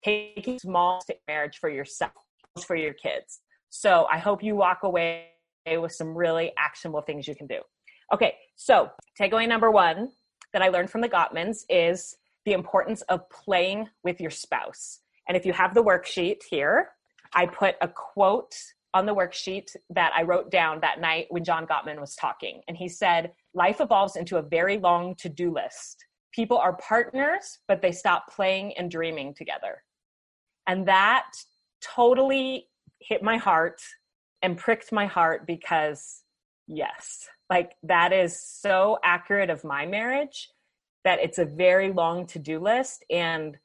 taking 0.05 0.59
small 0.59 1.03
marriage 1.29 1.59
for 1.59 1.71
yourself, 1.71 2.13
for 2.67 2.77
your 2.77 2.95
kids. 2.95 3.41
So 3.71 4.07
I 4.11 4.19
hope 4.19 4.43
you 4.43 4.57
walk 4.57 4.83
away 4.83 5.27
with 5.67 5.93
some 5.93 6.17
really 6.17 6.53
actionable 6.59 7.03
things 7.03 7.27
you 7.27 7.35
can 7.35 7.47
do. 7.47 7.61
Okay, 8.13 8.35
so 8.57 8.91
takeaway 9.19 9.49
number 9.49 9.71
one 9.71 10.11
that 10.53 10.63
I 10.63 10.69
learned 10.69 10.91
from 10.91 11.01
the 11.01 11.09
Gottmans 11.09 11.65
is 11.69 12.17
the 12.45 12.53
importance 12.53 13.03
of 13.03 13.29
playing 13.31 13.89
with 14.03 14.21
your 14.21 14.31
spouse. 14.31 15.01
And 15.27 15.37
if 15.37 15.47
you 15.47 15.53
have 15.53 15.75
the 15.75 15.83
worksheet 15.83 16.43
here, 16.49 16.91
I 17.33 17.47
put 17.47 17.77
a 17.81 17.89
quote 17.89 18.55
on 18.93 19.07
the 19.07 19.15
worksheet 19.15 19.75
that 19.91 20.13
I 20.15 20.23
wrote 20.23 20.51
down 20.51 20.81
that 20.81 21.01
night 21.01 21.27
when 21.31 21.43
John 21.43 21.67
Gottman 21.67 21.99
was 21.99 22.15
talking. 22.15 22.61
And 22.69 22.77
he 22.77 22.89
said, 22.89 23.33
life 23.55 23.81
evolves 23.81 24.17
into 24.17 24.37
a 24.37 24.43
very 24.43 24.79
long 24.79 25.17
to 25.17 25.29
do 25.29 25.53
list. 25.53 26.05
People 26.35 26.59
are 26.59 26.73
partners, 26.75 27.61
but 27.69 27.81
they 27.81 27.93
stop 27.93 28.33
playing 28.35 28.77
and 28.77 28.91
dreaming 28.91 29.35
together. 29.35 29.83
And 30.67 30.89
that 30.89 31.31
totally 31.81 32.67
hit 33.01 33.23
my 33.23 33.37
heart 33.37 33.81
and 34.43 34.59
pricked 34.59 34.91
my 34.91 35.07
heart 35.07 35.47
because, 35.47 36.23
yes, 36.67 37.29
like 37.51 37.77
that 37.85 38.13
is 38.13 38.41
so 38.41 38.99
accurate 39.05 39.51
of 39.51 39.63
my 39.63 39.87
marriage 39.87 40.49
that 41.05 41.21
it's 41.21 41.39
a 41.39 41.45
very 41.45 41.93
long 41.93 42.27
to 42.27 42.39
do 42.39 42.59
list. 42.59 43.05
And 43.11 43.57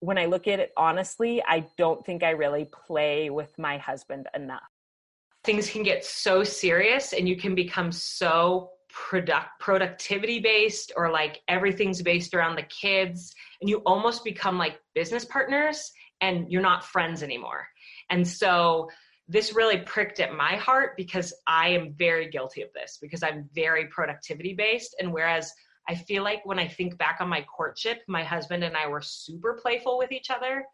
when 0.00 0.18
I 0.18 0.26
look 0.26 0.46
at 0.46 0.60
it 0.60 0.72
honestly, 0.76 1.42
I 1.46 1.66
don't 1.76 2.04
think 2.04 2.22
I 2.22 2.30
really 2.30 2.66
play 2.86 3.30
with 3.30 3.58
my 3.58 3.78
husband 3.78 4.28
enough. 4.34 4.62
Things 5.42 5.70
can 5.70 5.82
get 5.82 6.04
so 6.04 6.44
serious 6.44 7.12
and 7.12 7.28
you 7.28 7.36
can 7.36 7.54
become 7.54 7.90
so 7.90 8.70
product 8.96 9.48
productivity 9.60 10.40
based 10.40 10.90
or 10.96 11.10
like 11.10 11.42
everything's 11.48 12.00
based 12.00 12.32
around 12.32 12.56
the 12.56 12.62
kids 12.62 13.34
and 13.60 13.68
you 13.68 13.76
almost 13.84 14.24
become 14.24 14.56
like 14.56 14.80
business 14.94 15.24
partners 15.26 15.92
and 16.22 16.50
you're 16.50 16.62
not 16.62 16.82
friends 16.82 17.22
anymore. 17.22 17.66
And 18.08 18.26
so 18.26 18.88
this 19.28 19.54
really 19.54 19.78
pricked 19.80 20.18
at 20.18 20.32
my 20.32 20.56
heart 20.56 20.96
because 20.96 21.34
I 21.46 21.68
am 21.68 21.92
very 21.92 22.30
guilty 22.30 22.62
of 22.62 22.72
this 22.72 22.98
because 23.00 23.22
I'm 23.22 23.50
very 23.54 23.86
productivity 23.88 24.54
based 24.54 24.96
and 24.98 25.12
whereas 25.12 25.52
I 25.86 25.94
feel 25.94 26.22
like 26.22 26.40
when 26.46 26.58
I 26.58 26.66
think 26.66 26.96
back 26.96 27.18
on 27.20 27.28
my 27.28 27.42
courtship, 27.42 27.98
my 28.08 28.24
husband 28.24 28.64
and 28.64 28.76
I 28.78 28.88
were 28.88 29.02
super 29.02 29.58
playful 29.60 29.98
with 29.98 30.10
each 30.10 30.30
other. 30.30 30.64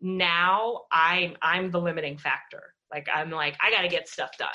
Now 0.00 0.82
I'm 0.90 1.36
I'm 1.42 1.70
the 1.70 1.80
limiting 1.80 2.18
factor. 2.18 2.74
Like 2.92 3.06
I'm 3.14 3.30
like 3.30 3.56
I 3.60 3.70
got 3.70 3.82
to 3.82 3.88
get 3.88 4.08
stuff 4.08 4.36
done. 4.36 4.48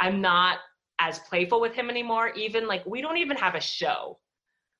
I'm 0.00 0.20
not 0.20 0.58
as 0.98 1.18
playful 1.20 1.60
with 1.60 1.74
him 1.74 1.90
anymore. 1.90 2.30
Even 2.30 2.66
like 2.66 2.84
we 2.86 3.00
don't 3.00 3.18
even 3.18 3.36
have 3.36 3.54
a 3.54 3.60
show. 3.60 4.18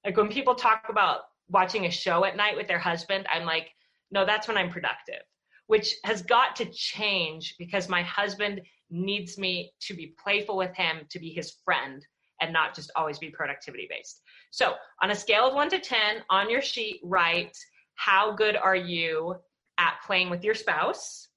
Like 0.04 0.16
when 0.16 0.28
people 0.28 0.54
talk 0.54 0.87
about 0.88 1.21
watching 1.49 1.87
a 1.87 1.90
show 1.90 2.25
at 2.25 2.37
night 2.37 2.56
with 2.56 2.68
their 2.68 2.78
husband, 2.78 3.26
I'm 3.33 3.44
like, 3.44 3.71
no, 4.11 4.25
that's 4.25 4.49
when 4.49 4.56
I'm 4.56 4.71
productive, 4.71 5.23
which 5.66 5.97
has 6.04 6.23
got 6.23 6.56
to 6.56 6.66
change 6.66 7.56
because 7.59 7.88
my 7.88 8.02
husband 8.02 8.61
needs 8.90 9.38
me 9.38 9.73
to 9.80 9.94
be 9.94 10.14
playful 10.23 10.56
with 10.56 10.75
him, 10.75 11.06
to 11.11 11.18
be 11.18 11.30
his 11.30 11.56
friend, 11.64 12.04
and 12.40 12.52
not 12.52 12.75
just 12.75 12.90
always 12.97 13.18
be 13.18 13.30
productivity 13.30 13.87
based. 13.90 14.21
So, 14.50 14.75
on 15.02 15.11
a 15.11 15.14
scale 15.14 15.49
of 15.49 15.54
one 15.54 15.71
to 15.71 15.78
10, 15.78 16.23
on 16.30 16.50
your 16.50 16.62
sheet, 16.62 17.00
write 17.02 17.56
how 17.97 18.33
good 18.35 18.56
are 18.56 18.76
you 18.76 19.37
at 19.78 19.94
playing 20.06 20.30
with 20.30 20.44
your 20.44 20.54
spouse? 20.54 21.28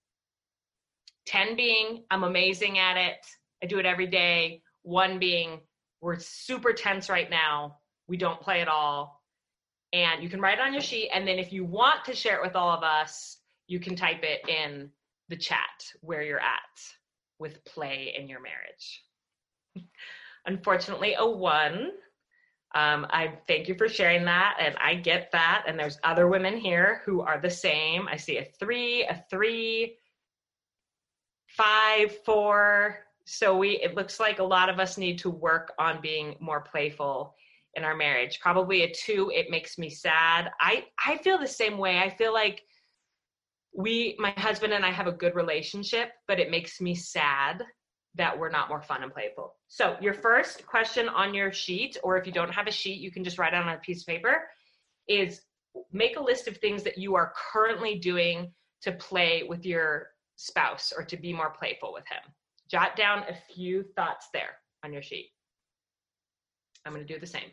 10 1.27 1.55
being, 1.55 2.03
I'm 2.09 2.23
amazing 2.23 2.79
at 2.79 2.97
it. 2.97 3.17
I 3.61 3.67
do 3.67 3.79
it 3.79 3.85
every 3.85 4.07
day. 4.07 4.61
One 4.87 5.19
being, 5.19 5.59
we're 6.01 6.19
super 6.19 6.73
tense 6.73 7.09
right 7.09 7.29
now. 7.29 7.77
We 8.07 8.17
don't 8.17 8.39
play 8.39 8.61
at 8.61 8.67
all. 8.67 9.21
And 9.93 10.23
you 10.23 10.29
can 10.29 10.41
write 10.41 10.59
it 10.59 10.61
on 10.61 10.73
your 10.73 10.81
sheet. 10.81 11.09
And 11.13 11.27
then 11.27 11.39
if 11.39 11.51
you 11.51 11.65
want 11.65 12.05
to 12.05 12.15
share 12.15 12.37
it 12.37 12.41
with 12.41 12.55
all 12.55 12.69
of 12.69 12.83
us, 12.83 13.37
you 13.67 13.79
can 13.79 13.95
type 13.95 14.23
it 14.23 14.47
in 14.47 14.89
the 15.29 15.37
chat 15.37 15.83
where 16.01 16.21
you're 16.21 16.39
at 16.39 16.81
with 17.39 17.63
play 17.65 18.13
in 18.17 18.29
your 18.29 18.39
marriage. 18.41 19.03
Unfortunately, 20.45 21.15
a 21.17 21.27
one 21.27 21.91
um, 22.75 23.07
I 23.09 23.33
thank 23.47 23.67
you 23.67 23.75
for 23.75 23.87
sharing 23.87 24.25
that, 24.25 24.57
and 24.59 24.75
I 24.77 24.95
get 24.95 25.31
that. 25.31 25.63
And 25.67 25.79
there's 25.79 25.97
other 26.03 26.27
women 26.27 26.57
here 26.57 27.01
who 27.05 27.21
are 27.21 27.39
the 27.39 27.49
same. 27.49 28.07
I 28.07 28.17
see 28.17 28.37
a 28.37 28.45
three, 28.59 29.03
a 29.03 29.23
three, 29.29 29.97
five, 31.47 32.15
four. 32.25 32.99
So 33.29 33.57
we, 33.57 33.71
it 33.83 33.93
looks 33.93 34.21
like 34.21 34.39
a 34.39 34.43
lot 34.43 34.69
of 34.69 34.79
us 34.79 34.97
need 34.97 35.19
to 35.19 35.29
work 35.29 35.73
on 35.77 35.99
being 36.01 36.37
more 36.39 36.61
playful 36.61 37.35
in 37.73 37.83
our 37.83 37.93
marriage. 37.93 38.39
Probably 38.39 38.83
a 38.83 38.93
two. 38.93 39.29
It 39.35 39.49
makes 39.49 39.77
me 39.77 39.89
sad. 39.89 40.49
I 40.61 40.85
I 41.05 41.17
feel 41.17 41.37
the 41.37 41.45
same 41.45 41.77
way. 41.77 41.99
I 41.99 42.09
feel 42.09 42.33
like 42.33 42.63
we, 43.73 44.15
my 44.17 44.31
husband 44.31 44.71
and 44.71 44.85
I, 44.85 44.91
have 44.91 45.07
a 45.07 45.11
good 45.11 45.35
relationship, 45.35 46.13
but 46.25 46.39
it 46.39 46.49
makes 46.49 46.79
me 46.79 46.95
sad 46.95 47.65
that 48.15 48.39
we're 48.39 48.49
not 48.49 48.69
more 48.69 48.81
fun 48.81 49.03
and 49.03 49.13
playful. 49.13 49.55
So, 49.67 49.97
your 49.99 50.13
first 50.13 50.65
question 50.65 51.09
on 51.09 51.33
your 51.33 51.51
sheet, 51.51 51.97
or 52.03 52.17
if 52.17 52.25
you 52.25 52.31
don't 52.31 52.53
have 52.53 52.67
a 52.67 52.71
sheet, 52.71 53.01
you 53.01 53.11
can 53.11 53.25
just 53.25 53.37
write 53.37 53.53
it 53.53 53.57
on 53.57 53.67
a 53.67 53.77
piece 53.77 54.03
of 54.03 54.07
paper, 54.07 54.47
is 55.09 55.41
make 55.91 56.15
a 56.15 56.23
list 56.23 56.47
of 56.47 56.55
things 56.57 56.81
that 56.83 56.97
you 56.97 57.15
are 57.15 57.33
currently 57.51 57.99
doing 57.99 58.53
to 58.83 58.93
play 58.93 59.43
with 59.43 59.65
your 59.65 60.07
spouse 60.37 60.93
or 60.95 61.03
to 61.03 61.17
be 61.17 61.33
more 61.33 61.49
playful 61.49 61.91
with 61.91 62.07
him. 62.07 62.33
Jot 62.69 62.95
down 62.95 63.23
a 63.29 63.35
few 63.53 63.83
thoughts 63.95 64.27
there 64.33 64.59
on 64.83 64.93
your 64.93 65.01
sheet. 65.01 65.31
I'm 66.85 66.93
going 66.93 67.05
to 67.05 67.13
do 67.13 67.19
the 67.19 67.27
same. 67.27 67.51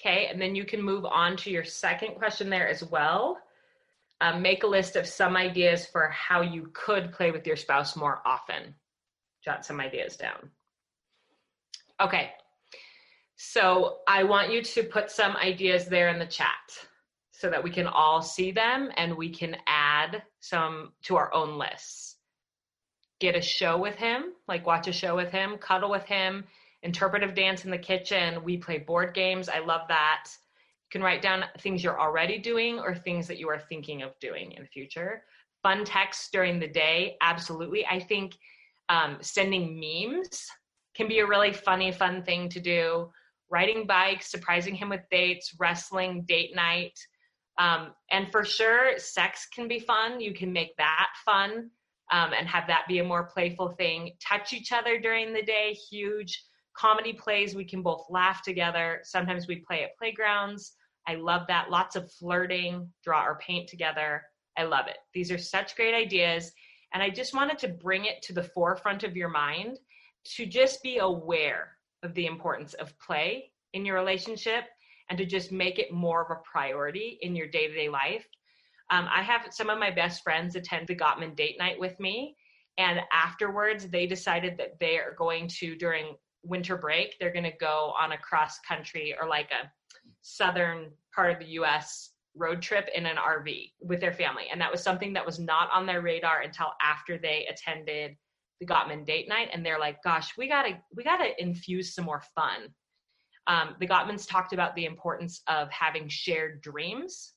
Okay, 0.00 0.26
and 0.26 0.40
then 0.40 0.54
you 0.54 0.64
can 0.64 0.82
move 0.82 1.04
on 1.04 1.36
to 1.38 1.50
your 1.50 1.64
second 1.64 2.16
question 2.16 2.50
there 2.50 2.68
as 2.68 2.82
well. 2.84 3.38
Um, 4.20 4.42
make 4.42 4.62
a 4.62 4.66
list 4.66 4.96
of 4.96 5.06
some 5.06 5.36
ideas 5.36 5.86
for 5.86 6.08
how 6.08 6.40
you 6.40 6.70
could 6.72 7.12
play 7.12 7.30
with 7.30 7.46
your 7.46 7.56
spouse 7.56 7.96
more 7.96 8.22
often 8.24 8.74
jot 9.44 9.64
some 9.64 9.80
ideas 9.80 10.16
down. 10.16 10.50
Okay, 12.00 12.32
so 13.36 13.98
I 14.08 14.24
want 14.24 14.50
you 14.50 14.62
to 14.62 14.82
put 14.82 15.10
some 15.10 15.36
ideas 15.36 15.86
there 15.86 16.08
in 16.08 16.18
the 16.18 16.26
chat 16.26 16.48
so 17.30 17.50
that 17.50 17.62
we 17.62 17.70
can 17.70 17.86
all 17.86 18.22
see 18.22 18.50
them 18.50 18.90
and 18.96 19.14
we 19.14 19.28
can 19.28 19.56
add 19.66 20.22
some 20.40 20.92
to 21.02 21.16
our 21.16 21.32
own 21.34 21.58
lists. 21.58 22.03
Get 23.20 23.36
a 23.36 23.40
show 23.40 23.78
with 23.78 23.94
him, 23.96 24.32
like 24.48 24.66
watch 24.66 24.88
a 24.88 24.92
show 24.92 25.16
with 25.16 25.30
him, 25.30 25.56
cuddle 25.58 25.90
with 25.90 26.04
him, 26.04 26.44
interpretive 26.82 27.34
dance 27.34 27.64
in 27.64 27.70
the 27.70 27.78
kitchen. 27.78 28.42
We 28.44 28.56
play 28.56 28.78
board 28.78 29.14
games. 29.14 29.48
I 29.48 29.60
love 29.60 29.82
that. 29.88 30.24
You 30.26 30.88
can 30.90 31.02
write 31.02 31.22
down 31.22 31.44
things 31.60 31.82
you're 31.82 32.00
already 32.00 32.38
doing 32.38 32.78
or 32.78 32.94
things 32.94 33.26
that 33.28 33.38
you 33.38 33.48
are 33.48 33.58
thinking 33.58 34.02
of 34.02 34.18
doing 34.20 34.52
in 34.52 34.62
the 34.62 34.68
future. 34.68 35.22
Fun 35.62 35.84
texts 35.84 36.28
during 36.30 36.60
the 36.60 36.68
day, 36.68 37.16
absolutely. 37.22 37.86
I 37.86 38.00
think 38.00 38.36
um, 38.88 39.18
sending 39.22 39.80
memes 39.80 40.46
can 40.94 41.08
be 41.08 41.20
a 41.20 41.26
really 41.26 41.52
funny, 41.52 41.90
fun 41.90 42.22
thing 42.22 42.48
to 42.50 42.60
do. 42.60 43.10
Riding 43.50 43.86
bikes, 43.86 44.30
surprising 44.30 44.74
him 44.74 44.90
with 44.90 45.02
dates, 45.10 45.54
wrestling, 45.58 46.24
date 46.26 46.54
night. 46.54 46.98
Um, 47.58 47.92
and 48.10 48.30
for 48.30 48.44
sure, 48.44 48.98
sex 48.98 49.46
can 49.54 49.68
be 49.68 49.78
fun. 49.78 50.20
You 50.20 50.34
can 50.34 50.52
make 50.52 50.76
that 50.76 51.10
fun 51.24 51.70
um, 52.10 52.32
and 52.32 52.46
have 52.48 52.66
that 52.66 52.84
be 52.88 52.98
a 52.98 53.04
more 53.04 53.24
playful 53.24 53.70
thing. 53.70 54.12
Touch 54.20 54.52
each 54.52 54.72
other 54.72 54.98
during 54.98 55.32
the 55.32 55.42
day, 55.42 55.76
huge. 55.90 56.44
Comedy 56.76 57.12
plays, 57.12 57.54
we 57.54 57.64
can 57.64 57.82
both 57.82 58.04
laugh 58.10 58.42
together. 58.42 59.00
Sometimes 59.04 59.46
we 59.46 59.56
play 59.56 59.84
at 59.84 59.96
playgrounds. 59.96 60.72
I 61.06 61.14
love 61.14 61.42
that. 61.48 61.70
Lots 61.70 61.96
of 61.96 62.10
flirting, 62.12 62.90
draw 63.02 63.24
or 63.24 63.38
paint 63.38 63.68
together. 63.68 64.22
I 64.56 64.64
love 64.64 64.86
it. 64.88 64.98
These 65.12 65.30
are 65.30 65.38
such 65.38 65.76
great 65.76 65.94
ideas. 65.94 66.52
And 66.92 67.02
I 67.02 67.10
just 67.10 67.34
wanted 67.34 67.58
to 67.58 67.68
bring 67.68 68.04
it 68.04 68.22
to 68.22 68.32
the 68.32 68.42
forefront 68.42 69.02
of 69.02 69.16
your 69.16 69.28
mind 69.28 69.78
to 70.36 70.46
just 70.46 70.82
be 70.82 70.98
aware 70.98 71.76
of 72.02 72.14
the 72.14 72.26
importance 72.26 72.74
of 72.74 72.98
play 72.98 73.50
in 73.72 73.84
your 73.84 73.96
relationship 73.96 74.64
and 75.10 75.18
to 75.18 75.26
just 75.26 75.52
make 75.52 75.78
it 75.78 75.92
more 75.92 76.22
of 76.22 76.30
a 76.30 76.40
priority 76.50 77.18
in 77.22 77.36
your 77.36 77.46
day 77.46 77.68
to 77.68 77.74
day 77.74 77.88
life. 77.88 78.26
Um, 78.90 79.08
I 79.12 79.22
have 79.22 79.46
some 79.50 79.70
of 79.70 79.78
my 79.78 79.90
best 79.90 80.22
friends 80.22 80.56
attend 80.56 80.86
the 80.86 80.96
Gottman 80.96 81.36
date 81.36 81.56
night 81.58 81.78
with 81.78 81.98
me. 81.98 82.36
And 82.76 83.00
afterwards, 83.12 83.88
they 83.88 84.06
decided 84.06 84.56
that 84.58 84.78
they 84.80 84.98
are 84.98 85.14
going 85.16 85.48
to, 85.60 85.76
during 85.76 86.16
winter 86.42 86.76
break, 86.76 87.16
they're 87.18 87.32
going 87.32 87.44
to 87.44 87.56
go 87.58 87.94
on 87.98 88.12
a 88.12 88.18
cross 88.18 88.58
country 88.60 89.14
or 89.20 89.28
like 89.28 89.50
a 89.50 89.70
southern 90.22 90.90
part 91.14 91.32
of 91.32 91.38
the 91.38 91.52
US 91.60 92.10
road 92.36 92.60
trip 92.60 92.88
in 92.94 93.06
an 93.06 93.16
RV 93.16 93.72
with 93.80 94.00
their 94.00 94.12
family. 94.12 94.44
And 94.50 94.60
that 94.60 94.70
was 94.70 94.82
something 94.82 95.12
that 95.12 95.24
was 95.24 95.38
not 95.38 95.70
on 95.72 95.86
their 95.86 96.02
radar 96.02 96.42
until 96.42 96.72
after 96.82 97.16
they 97.16 97.46
attended 97.48 98.16
the 98.60 98.66
Gottman 98.66 99.06
date 99.06 99.28
night. 99.28 99.48
And 99.52 99.64
they're 99.64 99.78
like, 99.78 100.02
gosh, 100.02 100.32
we 100.36 100.48
gotta, 100.48 100.78
we 100.94 101.04
gotta 101.04 101.40
infuse 101.40 101.94
some 101.94 102.04
more 102.04 102.22
fun. 102.34 102.68
Um, 103.46 103.76
the 103.78 103.86
Gottmans 103.86 104.28
talked 104.28 104.52
about 104.52 104.74
the 104.74 104.86
importance 104.86 105.42
of 105.46 105.70
having 105.70 106.08
shared 106.08 106.60
dreams. 106.62 107.34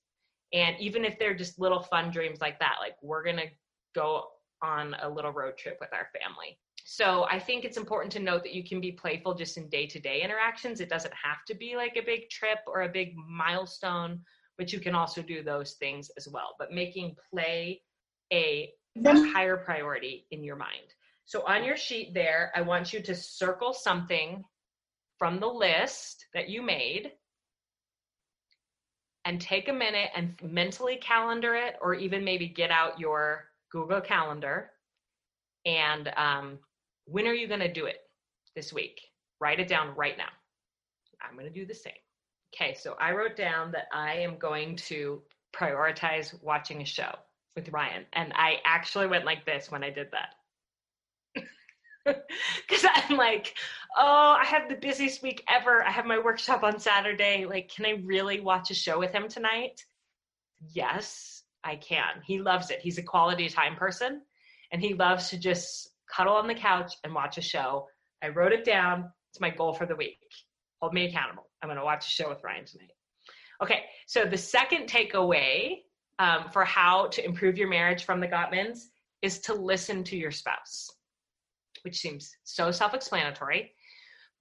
And 0.53 0.75
even 0.79 1.05
if 1.05 1.19
they're 1.19 1.35
just 1.35 1.59
little 1.59 1.81
fun 1.81 2.11
dreams 2.11 2.39
like 2.39 2.59
that, 2.59 2.75
like 2.79 2.95
we're 3.01 3.23
gonna 3.23 3.47
go 3.93 4.25
on 4.61 4.95
a 5.01 5.09
little 5.09 5.31
road 5.31 5.57
trip 5.57 5.77
with 5.79 5.89
our 5.93 6.07
family. 6.19 6.57
So 6.85 7.27
I 7.29 7.37
think 7.37 7.65
it's 7.65 7.77
important 7.77 8.13
to 8.13 8.19
note 8.19 8.43
that 8.43 8.53
you 8.53 8.63
can 8.63 8.79
be 8.79 8.93
playful 8.93 9.35
just 9.35 9.57
in 9.57 9.67
day 9.69 9.87
to 9.87 9.99
day 9.99 10.21
interactions. 10.21 10.79
It 10.79 10.89
doesn't 10.89 11.13
have 11.13 11.43
to 11.47 11.53
be 11.53 11.75
like 11.75 11.97
a 11.97 12.05
big 12.05 12.29
trip 12.29 12.59
or 12.65 12.83
a 12.83 12.89
big 12.89 13.13
milestone 13.15 14.21
but 14.57 14.73
you 14.73 14.79
can 14.79 14.95
also 14.95 15.21
do 15.21 15.43
those 15.43 15.73
things 15.73 16.09
as 16.17 16.27
well. 16.27 16.55
But 16.57 16.71
making 16.71 17.15
play 17.31 17.81
a 18.33 18.71
higher 19.05 19.57
priority 19.57 20.25
in 20.31 20.43
your 20.43 20.55
mind. 20.55 20.93
So 21.25 21.45
on 21.45 21.63
your 21.63 21.77
sheet 21.77 22.13
there, 22.13 22.51
I 22.55 22.61
want 22.61 22.91
you 22.93 23.01
to 23.01 23.15
circle 23.15 23.73
something 23.73 24.43
from 25.19 25.39
the 25.39 25.47
list 25.47 26.25
that 26.33 26.49
you 26.49 26.61
made 26.61 27.11
and 29.27 29.41
take 29.41 29.67
a 29.67 29.73
minute 29.73 30.09
and 30.15 30.33
mentally 30.41 30.95
calendar 30.95 31.53
it 31.53 31.75
or 31.81 31.93
even 31.93 32.23
maybe 32.23 32.47
get 32.47 32.71
out 32.71 32.99
your 32.99 33.45
Google 33.69 34.01
Calendar 34.01 34.71
and 35.65 36.09
um, 36.15 36.59
when 37.05 37.27
are 37.27 37.33
you 37.33 37.47
going 37.47 37.59
to 37.59 37.71
do 37.71 37.85
it 37.85 37.97
this 38.55 38.71
week? 38.71 39.01
Write 39.41 39.59
it 39.59 39.67
down 39.67 39.93
right 39.95 40.17
now. 40.17 40.29
I'm 41.21 41.37
going 41.37 41.51
to 41.51 41.59
do 41.59 41.65
the 41.65 41.75
same. 41.75 41.93
Okay, 42.55 42.73
so 42.73 42.95
I 42.99 43.11
wrote 43.11 43.35
down 43.35 43.71
that 43.73 43.87
I 43.91 44.13
am 44.13 44.37
going 44.37 44.77
to 44.87 45.21
prioritize 45.53 46.41
watching 46.41 46.81
a 46.81 46.85
show 46.85 47.13
with 47.55 47.69
Ryan. 47.69 48.05
And 48.13 48.31
I 48.33 48.57
actually 48.65 49.07
went 49.07 49.25
like 49.25 49.45
this 49.45 49.69
when 49.69 49.83
I 49.83 49.89
did 49.89 50.07
that. 50.11 51.43
Because 52.67 52.85
I'm 52.93 53.17
like, 53.17 53.55
oh, 53.97 54.37
I 54.39 54.45
have 54.45 54.69
the 54.69 54.75
busiest 54.75 55.21
week 55.21 55.43
ever. 55.49 55.83
I 55.83 55.91
have 55.91 56.05
my 56.05 56.19
workshop 56.19 56.63
on 56.63 56.79
Saturday. 56.79 57.45
Like, 57.45 57.69
can 57.73 57.85
I 57.85 58.01
really 58.03 58.39
watch 58.39 58.71
a 58.71 58.73
show 58.73 58.99
with 58.99 59.11
him 59.11 59.27
tonight? 59.27 59.85
Yes, 60.73 61.43
I 61.63 61.75
can. 61.75 62.21
He 62.25 62.39
loves 62.39 62.71
it. 62.71 62.79
He's 62.81 62.97
a 62.97 63.03
quality 63.03 63.49
time 63.49 63.75
person 63.75 64.21
and 64.71 64.81
he 64.81 64.93
loves 64.93 65.29
to 65.29 65.37
just 65.37 65.89
cuddle 66.13 66.35
on 66.35 66.47
the 66.47 66.55
couch 66.55 66.93
and 67.03 67.13
watch 67.13 67.37
a 67.37 67.41
show. 67.41 67.87
I 68.23 68.29
wrote 68.29 68.53
it 68.53 68.65
down. 68.65 69.11
It's 69.31 69.39
my 69.39 69.49
goal 69.49 69.73
for 69.73 69.85
the 69.85 69.95
week. 69.95 70.19
Hold 70.81 70.93
me 70.93 71.05
accountable. 71.05 71.47
I'm 71.61 71.69
going 71.69 71.77
to 71.77 71.85
watch 71.85 72.05
a 72.05 72.09
show 72.09 72.29
with 72.29 72.43
Ryan 72.43 72.65
tonight. 72.65 72.91
Okay, 73.61 73.85
so 74.05 74.25
the 74.25 74.37
second 74.37 74.87
takeaway 74.87 75.79
um, 76.19 76.45
for 76.51 76.63
how 76.63 77.07
to 77.07 77.25
improve 77.25 77.57
your 77.57 77.67
marriage 77.67 78.05
from 78.05 78.19
the 78.19 78.27
Gottmans 78.27 78.79
is 79.21 79.39
to 79.39 79.53
listen 79.53 80.03
to 80.05 80.17
your 80.17 80.31
spouse, 80.31 80.91
which 81.87 81.99
seems 81.99 82.35
so 82.43 82.69
self 82.69 82.93
explanatory. 82.93 83.71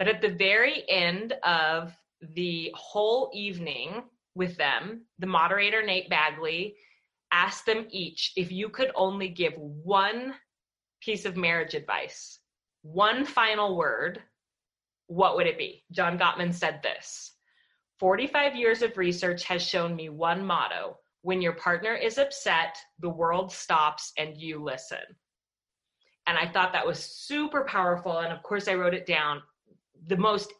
But 0.00 0.08
at 0.08 0.20
the 0.20 0.34
very 0.34 0.82
end 0.90 1.32
of 1.44 1.96
the 2.34 2.72
whole 2.74 3.30
evening 3.32 4.02
with 4.34 4.56
them, 4.56 5.02
the 5.20 5.28
moderator, 5.28 5.80
Nate 5.80 6.10
Bagley, 6.10 6.74
asked 7.30 7.64
them 7.64 7.86
each 7.90 8.32
if 8.36 8.50
you 8.50 8.68
could 8.68 8.90
only 8.96 9.28
give 9.28 9.52
one 9.56 10.34
piece 11.00 11.24
of 11.24 11.36
marriage 11.36 11.74
advice, 11.74 12.40
one 12.82 13.24
final 13.24 13.76
word, 13.76 14.20
what 15.06 15.36
would 15.36 15.46
it 15.46 15.56
be? 15.56 15.84
John 15.92 16.18
Gottman 16.18 16.52
said 16.52 16.80
this 16.82 17.36
45 18.00 18.56
years 18.56 18.82
of 18.82 18.98
research 18.98 19.44
has 19.44 19.62
shown 19.62 19.94
me 19.94 20.08
one 20.08 20.44
motto 20.44 20.98
when 21.22 21.40
your 21.40 21.52
partner 21.52 21.94
is 21.94 22.18
upset, 22.18 22.76
the 22.98 23.08
world 23.08 23.52
stops 23.52 24.12
and 24.18 24.36
you 24.36 24.62
listen. 24.62 24.98
And 26.26 26.36
I 26.36 26.46
thought 26.46 26.72
that 26.72 26.86
was 26.86 26.98
super 26.98 27.64
powerful. 27.64 28.18
And 28.18 28.32
of 28.32 28.42
course, 28.42 28.68
I 28.68 28.74
wrote 28.74 28.94
it 28.94 29.06
down. 29.06 29.42
The 30.06 30.16
most 30.16 30.52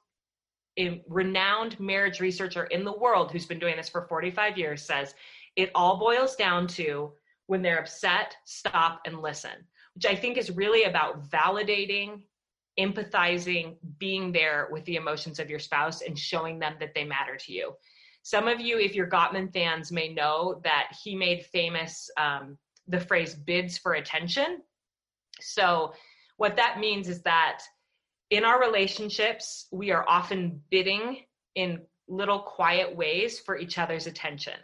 renowned 1.08 1.80
marriage 1.80 2.20
researcher 2.20 2.64
in 2.64 2.84
the 2.84 2.92
world 2.92 3.32
who's 3.32 3.46
been 3.46 3.58
doing 3.58 3.76
this 3.76 3.88
for 3.88 4.06
45 4.08 4.58
years 4.58 4.82
says 4.82 5.14
it 5.56 5.70
all 5.74 5.98
boils 5.98 6.36
down 6.36 6.66
to 6.68 7.12
when 7.46 7.62
they're 7.62 7.78
upset, 7.78 8.36
stop 8.44 9.00
and 9.06 9.22
listen, 9.22 9.64
which 9.94 10.06
I 10.06 10.14
think 10.14 10.36
is 10.36 10.50
really 10.50 10.84
about 10.84 11.30
validating 11.30 12.20
empathizing, 12.78 13.76
being 13.98 14.32
there 14.32 14.68
with 14.70 14.84
the 14.84 14.96
emotions 14.96 15.38
of 15.38 15.48
your 15.48 15.58
spouse 15.58 16.02
and 16.02 16.18
showing 16.18 16.58
them 16.58 16.74
that 16.80 16.94
they 16.94 17.04
matter 17.04 17.36
to 17.36 17.52
you. 17.52 17.72
Some 18.22 18.48
of 18.48 18.60
you, 18.60 18.78
if 18.78 18.94
you're 18.94 19.08
Gottman 19.08 19.52
fans, 19.52 19.92
may 19.92 20.12
know 20.12 20.60
that 20.64 20.88
he 21.02 21.14
made 21.14 21.46
famous 21.46 22.10
um, 22.18 22.58
the 22.88 23.00
phrase 23.00 23.34
bids 23.34 23.78
for 23.78 23.94
attention. 23.94 24.62
So, 25.40 25.92
what 26.36 26.56
that 26.56 26.78
means 26.78 27.08
is 27.08 27.22
that 27.22 27.60
in 28.30 28.44
our 28.44 28.60
relationships, 28.60 29.66
we 29.72 29.90
are 29.90 30.04
often 30.06 30.60
bidding 30.70 31.20
in 31.54 31.80
little 32.08 32.40
quiet 32.40 32.94
ways 32.94 33.38
for 33.40 33.56
each 33.58 33.78
other's 33.78 34.06
attention. 34.06 34.54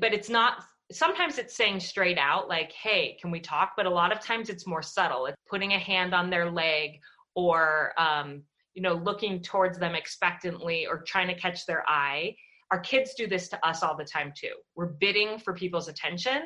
But 0.00 0.12
it's 0.12 0.28
not, 0.28 0.64
sometimes 0.90 1.38
it's 1.38 1.56
saying 1.56 1.80
straight 1.80 2.18
out, 2.18 2.48
like, 2.48 2.72
hey, 2.72 3.16
can 3.20 3.30
we 3.30 3.40
talk? 3.40 3.72
But 3.76 3.86
a 3.86 3.90
lot 3.90 4.12
of 4.12 4.20
times 4.20 4.48
it's 4.48 4.66
more 4.66 4.82
subtle. 4.82 5.26
It's 5.26 5.36
putting 5.48 5.72
a 5.72 5.78
hand 5.78 6.14
on 6.14 6.30
their 6.30 6.50
leg 6.50 7.00
or 7.34 7.92
um, 7.98 8.42
you 8.74 8.82
know 8.82 8.94
looking 8.94 9.42
towards 9.42 9.78
them 9.78 9.94
expectantly 9.94 10.86
or 10.86 11.02
trying 11.06 11.28
to 11.28 11.34
catch 11.34 11.66
their 11.66 11.84
eye 11.88 12.34
our 12.70 12.80
kids 12.80 13.14
do 13.14 13.26
this 13.26 13.48
to 13.48 13.66
us 13.66 13.82
all 13.82 13.96
the 13.96 14.04
time 14.04 14.32
too 14.36 14.52
we're 14.74 14.86
bidding 14.86 15.38
for 15.38 15.54
people's 15.54 15.88
attention 15.88 16.42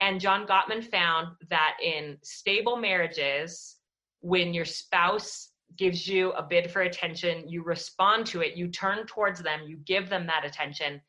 and 0.00 0.20
john 0.20 0.46
gottman 0.46 0.84
found 0.84 1.28
that 1.50 1.76
in 1.82 2.16
stable 2.22 2.76
marriages 2.76 3.76
when 4.20 4.52
your 4.52 4.64
spouse 4.64 5.50
gives 5.76 6.08
you 6.08 6.32
a 6.32 6.42
bid 6.42 6.70
for 6.70 6.82
attention 6.82 7.48
you 7.48 7.62
respond 7.62 8.26
to 8.26 8.40
it 8.40 8.56
you 8.56 8.68
turn 8.68 9.06
towards 9.06 9.42
them 9.42 9.60
you 9.66 9.76
give 9.84 10.08
them 10.08 10.26
that 10.26 10.44
attention 10.44 11.00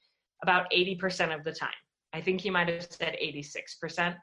about 0.42 0.70
80% 0.72 1.36
of 1.36 1.44
the 1.44 1.52
time 1.52 1.70
i 2.14 2.22
think 2.22 2.42
he 2.42 2.50
might 2.50 2.68
have 2.68 2.88
said 2.90 3.16
86% 3.22 4.16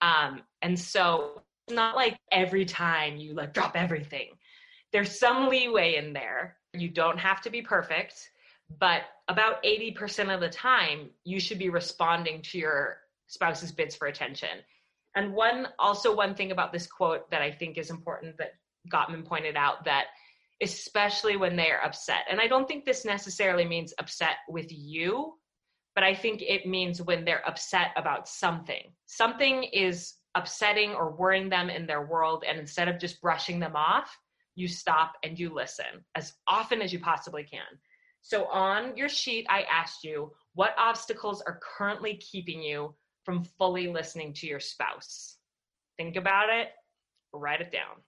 um, 0.00 0.42
and 0.62 0.78
so 0.78 1.42
it's 1.68 1.74
not 1.74 1.96
like 1.96 2.18
every 2.32 2.64
time 2.64 3.18
you 3.18 3.34
like 3.34 3.52
drop 3.52 3.72
everything. 3.76 4.28
There's 4.90 5.18
some 5.18 5.48
leeway 5.48 5.96
in 5.96 6.14
there. 6.14 6.56
You 6.72 6.88
don't 6.88 7.18
have 7.18 7.42
to 7.42 7.50
be 7.50 7.60
perfect, 7.60 8.30
but 8.78 9.02
about 9.28 9.62
80% 9.62 10.34
of 10.34 10.40
the 10.40 10.48
time, 10.48 11.10
you 11.24 11.38
should 11.38 11.58
be 11.58 11.68
responding 11.68 12.40
to 12.42 12.58
your 12.58 12.98
spouse's 13.28 13.72
bids 13.72 13.94
for 13.94 14.08
attention. 14.08 14.48
And 15.14 15.32
one 15.32 15.68
also 15.78 16.14
one 16.14 16.34
thing 16.34 16.52
about 16.52 16.72
this 16.72 16.86
quote 16.86 17.30
that 17.30 17.42
I 17.42 17.50
think 17.50 17.78
is 17.78 17.90
important 17.90 18.36
that 18.38 18.52
Gottman 18.92 19.24
pointed 19.24 19.56
out 19.56 19.84
that 19.84 20.06
especially 20.60 21.36
when 21.36 21.56
they 21.56 21.70
are 21.70 21.84
upset. 21.84 22.24
And 22.28 22.40
I 22.40 22.48
don't 22.48 22.66
think 22.66 22.84
this 22.84 23.04
necessarily 23.04 23.64
means 23.64 23.94
upset 23.98 24.36
with 24.48 24.66
you, 24.70 25.34
but 25.94 26.02
I 26.02 26.14
think 26.14 26.42
it 26.42 26.66
means 26.66 27.00
when 27.00 27.24
they're 27.24 27.46
upset 27.46 27.90
about 27.96 28.28
something. 28.28 28.92
Something 29.06 29.64
is 29.64 30.14
upsetting 30.34 30.90
or 30.92 31.14
worrying 31.14 31.48
them 31.48 31.70
in 31.70 31.86
their 31.86 32.06
world. 32.06 32.44
And 32.46 32.58
instead 32.58 32.88
of 32.88 32.98
just 32.98 33.20
brushing 33.20 33.60
them 33.60 33.76
off, 33.76 34.16
you 34.56 34.66
stop 34.66 35.12
and 35.22 35.38
you 35.38 35.54
listen 35.54 36.04
as 36.16 36.34
often 36.48 36.82
as 36.82 36.92
you 36.92 36.98
possibly 36.98 37.44
can. 37.44 37.78
So 38.22 38.46
on 38.46 38.96
your 38.96 39.08
sheet, 39.08 39.46
I 39.48 39.62
asked 39.62 40.02
you 40.02 40.32
what 40.54 40.74
obstacles 40.76 41.40
are 41.46 41.60
currently 41.62 42.16
keeping 42.16 42.60
you 42.60 42.94
from 43.28 43.44
fully 43.44 43.88
listening 43.88 44.32
to 44.32 44.46
your 44.46 44.58
spouse. 44.58 45.36
Think 45.98 46.16
about 46.16 46.48
it, 46.48 46.68
write 47.34 47.60
it 47.60 47.70
down. 47.70 48.00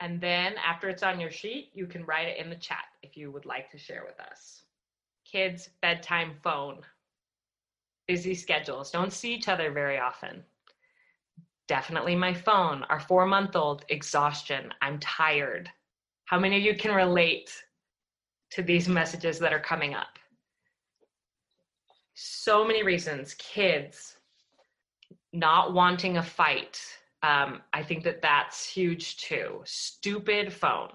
And 0.00 0.20
then 0.20 0.54
after 0.56 0.88
it's 0.88 1.04
on 1.04 1.20
your 1.20 1.30
sheet, 1.30 1.70
you 1.72 1.86
can 1.86 2.04
write 2.04 2.26
it 2.26 2.38
in 2.38 2.50
the 2.50 2.56
chat 2.56 2.82
if 3.00 3.16
you 3.16 3.30
would 3.30 3.46
like 3.46 3.70
to 3.70 3.78
share 3.78 4.02
with 4.04 4.18
us. 4.18 4.64
Kids, 5.24 5.68
bedtime, 5.82 6.32
phone, 6.42 6.80
busy 8.08 8.34
schedules, 8.34 8.90
don't 8.90 9.12
see 9.12 9.32
each 9.32 9.46
other 9.46 9.70
very 9.70 10.00
often 10.00 10.42
definitely 11.68 12.16
my 12.16 12.34
phone, 12.34 12.82
our 12.84 13.00
four 13.00 13.24
month 13.24 13.54
old, 13.54 13.84
exhaustion, 13.88 14.72
I'm 14.82 14.98
tired. 14.98 15.70
How 16.24 16.40
many 16.40 16.56
of 16.56 16.62
you 16.62 16.76
can 16.76 16.94
relate 16.94 17.50
to 18.50 18.62
these 18.62 18.88
messages 18.88 19.38
that 19.38 19.52
are 19.52 19.60
coming 19.60 19.94
up? 19.94 20.18
So 22.14 22.66
many 22.66 22.82
reasons. 22.82 23.34
Kids 23.34 24.15
not 25.36 25.74
wanting 25.74 26.16
a 26.16 26.22
fight. 26.22 26.80
Um, 27.22 27.62
I 27.72 27.82
think 27.82 28.04
that 28.04 28.22
that's 28.22 28.68
huge 28.68 29.16
too. 29.18 29.62
Stupid 29.64 30.52
phone. 30.52 30.90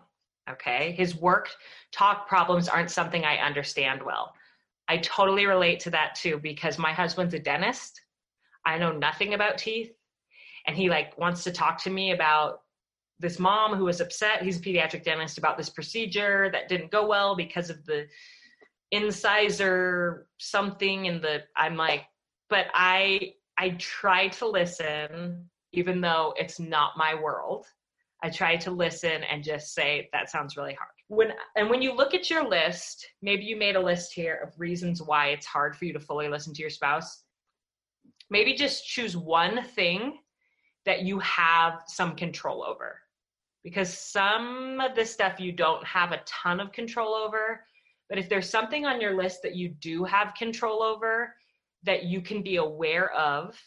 Okay. 0.49 0.91
His 0.91 1.15
work 1.15 1.49
talk 1.91 2.27
problems 2.27 2.67
aren't 2.67 2.91
something 2.91 3.23
I 3.23 3.37
understand 3.37 4.01
well. 4.03 4.33
I 4.87 4.97
totally 4.97 5.45
relate 5.45 5.79
to 5.81 5.89
that 5.91 6.15
too 6.15 6.39
because 6.41 6.77
my 6.77 6.91
husband's 6.91 7.33
a 7.33 7.39
dentist. 7.39 8.01
I 8.65 8.77
know 8.77 8.91
nothing 8.91 9.33
about 9.33 9.57
teeth 9.57 9.91
and 10.67 10.75
he 10.75 10.89
like 10.89 11.17
wants 11.17 11.43
to 11.43 11.51
talk 11.51 11.81
to 11.83 11.89
me 11.89 12.11
about 12.11 12.61
this 13.19 13.39
mom 13.39 13.75
who 13.75 13.85
was 13.85 14.01
upset 14.01 14.41
he's 14.41 14.57
a 14.57 14.61
pediatric 14.61 15.03
dentist 15.03 15.37
about 15.37 15.57
this 15.57 15.69
procedure 15.69 16.49
that 16.51 16.67
didn't 16.67 16.91
go 16.91 17.05
well 17.05 17.35
because 17.35 17.69
of 17.69 17.85
the 17.85 18.05
incisor 18.91 20.27
something 20.37 21.05
in 21.05 21.21
the 21.21 21.41
i'm 21.55 21.77
like 21.77 22.05
but 22.49 22.65
i 22.73 23.33
i 23.61 23.69
try 23.79 24.27
to 24.27 24.47
listen 24.47 25.49
even 25.71 26.01
though 26.01 26.33
it's 26.37 26.59
not 26.59 26.97
my 26.97 27.13
world 27.15 27.65
i 28.23 28.29
try 28.29 28.55
to 28.55 28.71
listen 28.71 29.23
and 29.23 29.43
just 29.43 29.73
say 29.73 30.09
that 30.11 30.29
sounds 30.29 30.57
really 30.57 30.73
hard 30.73 30.91
when 31.07 31.31
and 31.55 31.69
when 31.69 31.81
you 31.81 31.93
look 31.93 32.13
at 32.13 32.29
your 32.29 32.47
list 32.47 33.07
maybe 33.21 33.43
you 33.43 33.55
made 33.55 33.75
a 33.75 33.79
list 33.79 34.13
here 34.13 34.39
of 34.43 34.59
reasons 34.59 35.01
why 35.01 35.27
it's 35.27 35.45
hard 35.45 35.75
for 35.75 35.85
you 35.85 35.93
to 35.93 35.99
fully 35.99 36.27
listen 36.27 36.53
to 36.53 36.61
your 36.61 36.69
spouse 36.69 37.23
maybe 38.31 38.53
just 38.53 38.87
choose 38.87 39.15
one 39.15 39.63
thing 39.63 40.17
that 40.85 41.03
you 41.03 41.19
have 41.19 41.81
some 41.87 42.15
control 42.15 42.63
over. 42.63 42.99
Because 43.63 43.95
some 43.95 44.79
of 44.81 44.95
the 44.95 45.05
stuff 45.05 45.39
you 45.39 45.51
don't 45.51 45.85
have 45.85 46.11
a 46.11 46.21
ton 46.25 46.59
of 46.59 46.71
control 46.71 47.13
over, 47.13 47.63
but 48.09 48.17
if 48.17 48.27
there's 48.27 48.49
something 48.49 48.85
on 48.85 48.99
your 48.99 49.15
list 49.15 49.43
that 49.43 49.55
you 49.55 49.69
do 49.69 50.03
have 50.03 50.33
control 50.33 50.81
over 50.81 51.35
that 51.83 52.03
you 52.03 52.21
can 52.21 52.41
be 52.41 52.57
aware 52.57 53.11
of, 53.13 53.59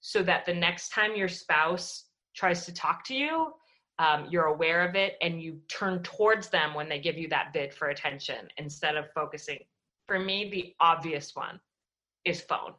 so 0.00 0.22
that 0.22 0.46
the 0.46 0.54
next 0.54 0.90
time 0.90 1.16
your 1.16 1.28
spouse 1.28 2.04
tries 2.34 2.64
to 2.66 2.72
talk 2.72 3.04
to 3.04 3.14
you, 3.14 3.52
um, 3.98 4.28
you're 4.30 4.44
aware 4.44 4.88
of 4.88 4.94
it 4.94 5.14
and 5.20 5.42
you 5.42 5.60
turn 5.68 6.02
towards 6.02 6.48
them 6.48 6.74
when 6.74 6.88
they 6.88 7.00
give 7.00 7.18
you 7.18 7.28
that 7.28 7.52
bid 7.52 7.74
for 7.74 7.88
attention 7.88 8.48
instead 8.56 8.96
of 8.96 9.10
focusing. 9.12 9.58
For 10.06 10.18
me, 10.18 10.48
the 10.50 10.74
obvious 10.80 11.34
one 11.34 11.58
is 12.24 12.40
phone. 12.40 12.74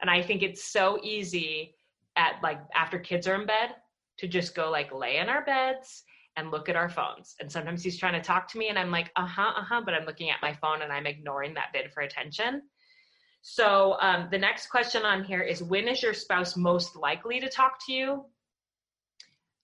And 0.00 0.10
I 0.10 0.22
think 0.22 0.42
it's 0.42 0.64
so 0.64 0.98
easy 1.02 1.74
at 2.16 2.36
like 2.42 2.60
after 2.74 2.98
kids 2.98 3.28
are 3.28 3.34
in 3.34 3.46
bed 3.46 3.76
to 4.18 4.26
just 4.26 4.54
go 4.54 4.70
like 4.70 4.92
lay 4.92 5.18
in 5.18 5.28
our 5.28 5.44
beds 5.44 6.04
and 6.36 6.50
look 6.50 6.68
at 6.68 6.76
our 6.76 6.88
phones. 6.88 7.34
And 7.40 7.50
sometimes 7.50 7.82
he's 7.82 7.98
trying 7.98 8.14
to 8.14 8.20
talk 8.20 8.48
to 8.48 8.58
me 8.58 8.68
and 8.68 8.78
I'm 8.78 8.90
like, 8.90 9.10
uh 9.16 9.26
huh, 9.26 9.52
uh 9.54 9.62
huh, 9.62 9.82
but 9.84 9.94
I'm 9.94 10.06
looking 10.06 10.30
at 10.30 10.40
my 10.40 10.54
phone 10.54 10.82
and 10.82 10.92
I'm 10.92 11.06
ignoring 11.06 11.54
that 11.54 11.72
bid 11.72 11.92
for 11.92 12.02
attention. 12.02 12.62
So 13.42 13.96
um, 14.00 14.28
the 14.30 14.38
next 14.38 14.68
question 14.68 15.02
on 15.02 15.24
here 15.24 15.40
is 15.40 15.62
when 15.62 15.88
is 15.88 16.02
your 16.02 16.14
spouse 16.14 16.56
most 16.56 16.94
likely 16.94 17.40
to 17.40 17.48
talk 17.48 17.84
to 17.86 17.92
you? 17.92 18.24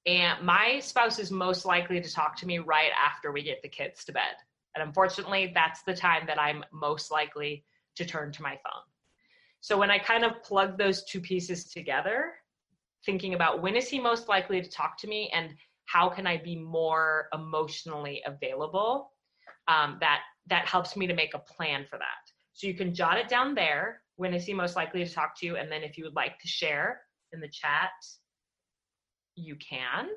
And 0.04 0.44
my 0.44 0.80
spouse 0.80 1.18
is 1.18 1.30
most 1.30 1.64
likely 1.64 2.00
to 2.00 2.12
talk 2.12 2.36
to 2.38 2.46
me 2.46 2.58
right 2.58 2.90
after 2.98 3.30
we 3.30 3.42
get 3.42 3.62
the 3.62 3.68
kids 3.68 4.04
to 4.06 4.12
bed. 4.12 4.34
And 4.74 4.82
unfortunately, 4.82 5.52
that's 5.54 5.82
the 5.82 5.94
time 5.94 6.24
that 6.26 6.40
I'm 6.40 6.64
most 6.72 7.12
likely 7.12 7.64
to 7.96 8.04
turn 8.04 8.32
to 8.32 8.42
my 8.42 8.50
phone. 8.50 8.82
So 9.60 9.78
when 9.78 9.90
I 9.90 9.98
kind 9.98 10.24
of 10.24 10.42
plug 10.42 10.76
those 10.76 11.04
two 11.04 11.20
pieces 11.20 11.70
together, 11.70 12.32
thinking 13.06 13.34
about 13.34 13.62
when 13.62 13.76
is 13.76 13.88
he 13.88 14.00
most 14.00 14.28
likely 14.28 14.60
to 14.60 14.68
talk 14.68 14.98
to 14.98 15.06
me 15.06 15.30
and 15.32 15.54
how 15.86 16.08
can 16.08 16.26
I 16.26 16.36
be 16.36 16.56
more 16.56 17.28
emotionally 17.32 18.22
available, 18.26 19.12
um, 19.68 19.98
that 20.00 20.20
that 20.48 20.66
helps 20.66 20.96
me 20.96 21.06
to 21.06 21.14
make 21.14 21.34
a 21.34 21.38
plan 21.38 21.86
for 21.88 21.98
that. 21.98 22.32
So 22.58 22.66
you 22.66 22.74
can 22.74 22.92
jot 22.92 23.18
it 23.18 23.28
down 23.28 23.54
there. 23.54 24.00
When 24.16 24.34
is 24.34 24.44
he 24.44 24.52
most 24.52 24.74
likely 24.74 25.04
to 25.04 25.14
talk 25.14 25.38
to 25.38 25.46
you? 25.46 25.56
And 25.56 25.70
then 25.70 25.84
if 25.84 25.96
you 25.96 26.02
would 26.02 26.16
like 26.16 26.40
to 26.40 26.48
share 26.48 27.02
in 27.32 27.38
the 27.38 27.46
chat, 27.46 27.92
you 29.36 29.54
can. 29.56 30.08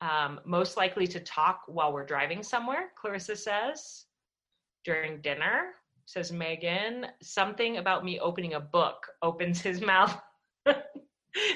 Um, 0.00 0.38
most 0.44 0.76
likely 0.76 1.08
to 1.08 1.18
talk 1.18 1.62
while 1.66 1.92
we're 1.92 2.06
driving 2.06 2.44
somewhere, 2.44 2.92
Clarissa 2.96 3.34
says. 3.34 4.04
During 4.84 5.20
dinner, 5.20 5.72
says 6.06 6.30
Megan. 6.30 7.06
Something 7.22 7.78
about 7.78 8.04
me 8.04 8.20
opening 8.20 8.54
a 8.54 8.60
book 8.60 9.08
opens 9.20 9.60
his 9.60 9.80
mouth. 9.92 10.16